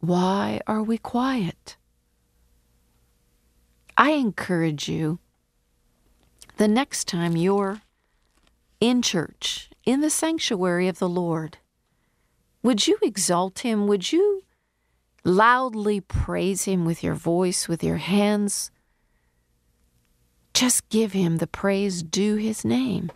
Why 0.00 0.60
are 0.66 0.82
we 0.82 0.98
quiet? 0.98 1.78
I 3.96 4.10
encourage 4.10 4.86
you 4.86 5.18
the 6.58 6.68
next 6.68 7.08
time 7.08 7.34
you're 7.34 7.80
in 8.80 9.02
church, 9.02 9.70
in 9.84 10.00
the 10.00 10.10
sanctuary 10.10 10.88
of 10.88 10.98
the 10.98 11.08
Lord, 11.08 11.58
would 12.62 12.86
you 12.86 12.98
exalt 13.02 13.60
him? 13.60 13.86
Would 13.86 14.12
you 14.12 14.42
loudly 15.24 16.00
praise 16.00 16.64
him 16.64 16.84
with 16.84 17.02
your 17.02 17.14
voice, 17.14 17.68
with 17.68 17.82
your 17.82 17.96
hands? 17.96 18.70
Just 20.54 20.88
give 20.88 21.12
him 21.12 21.36
the 21.36 21.46
praise 21.46 22.02
due 22.02 22.36
his 22.36 22.64
name. 22.64 23.10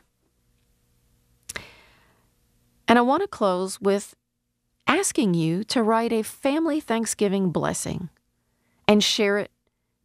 And 2.86 2.98
I 2.98 3.02
want 3.02 3.22
to 3.22 3.28
close 3.28 3.80
with 3.80 4.14
asking 4.86 5.34
you 5.34 5.64
to 5.64 5.82
write 5.82 6.12
a 6.12 6.22
family 6.22 6.80
Thanksgiving 6.80 7.50
blessing 7.50 8.10
and 8.86 9.02
share 9.02 9.38
it 9.38 9.50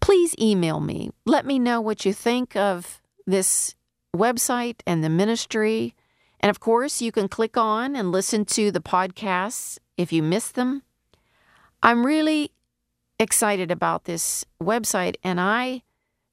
Please 0.00 0.34
email 0.40 0.80
me. 0.80 1.10
Let 1.24 1.46
me 1.46 1.58
know 1.58 1.80
what 1.80 2.04
you 2.04 2.12
think 2.12 2.56
of 2.56 3.00
this 3.26 3.76
website 4.16 4.80
and 4.86 5.04
the 5.04 5.08
ministry. 5.08 5.94
And 6.40 6.50
of 6.50 6.58
course, 6.58 7.00
you 7.00 7.12
can 7.12 7.28
click 7.28 7.56
on 7.56 7.94
and 7.94 8.10
listen 8.10 8.44
to 8.46 8.72
the 8.72 8.80
podcasts 8.80 9.78
if 10.00 10.12
you 10.12 10.22
miss 10.22 10.48
them. 10.48 10.82
I'm 11.82 12.06
really 12.06 12.52
excited 13.18 13.70
about 13.70 14.04
this 14.04 14.44
website 14.62 15.16
and 15.22 15.38
I 15.40 15.82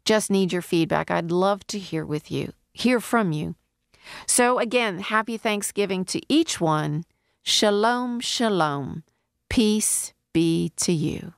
just 0.06 0.32
need 0.32 0.54
your 0.54 0.62
feedback. 0.62 1.12
I'd 1.12 1.32
love 1.32 1.68
to 1.68 1.78
hear 1.78 2.06
with 2.06 2.32
you, 2.32 2.54
hear 2.74 3.02
from 3.02 3.34
you. 3.34 3.56
So 4.26 4.58
again, 4.58 5.00
happy 5.00 5.38
Thanksgiving 5.38 6.06
to 6.06 6.22
each 6.30 6.62
one. 6.62 7.04
Shalom, 7.44 8.22
shalom. 8.22 9.04
Peace 9.50 10.14
be 10.34 10.72
to 10.78 10.94
you. 10.94 11.34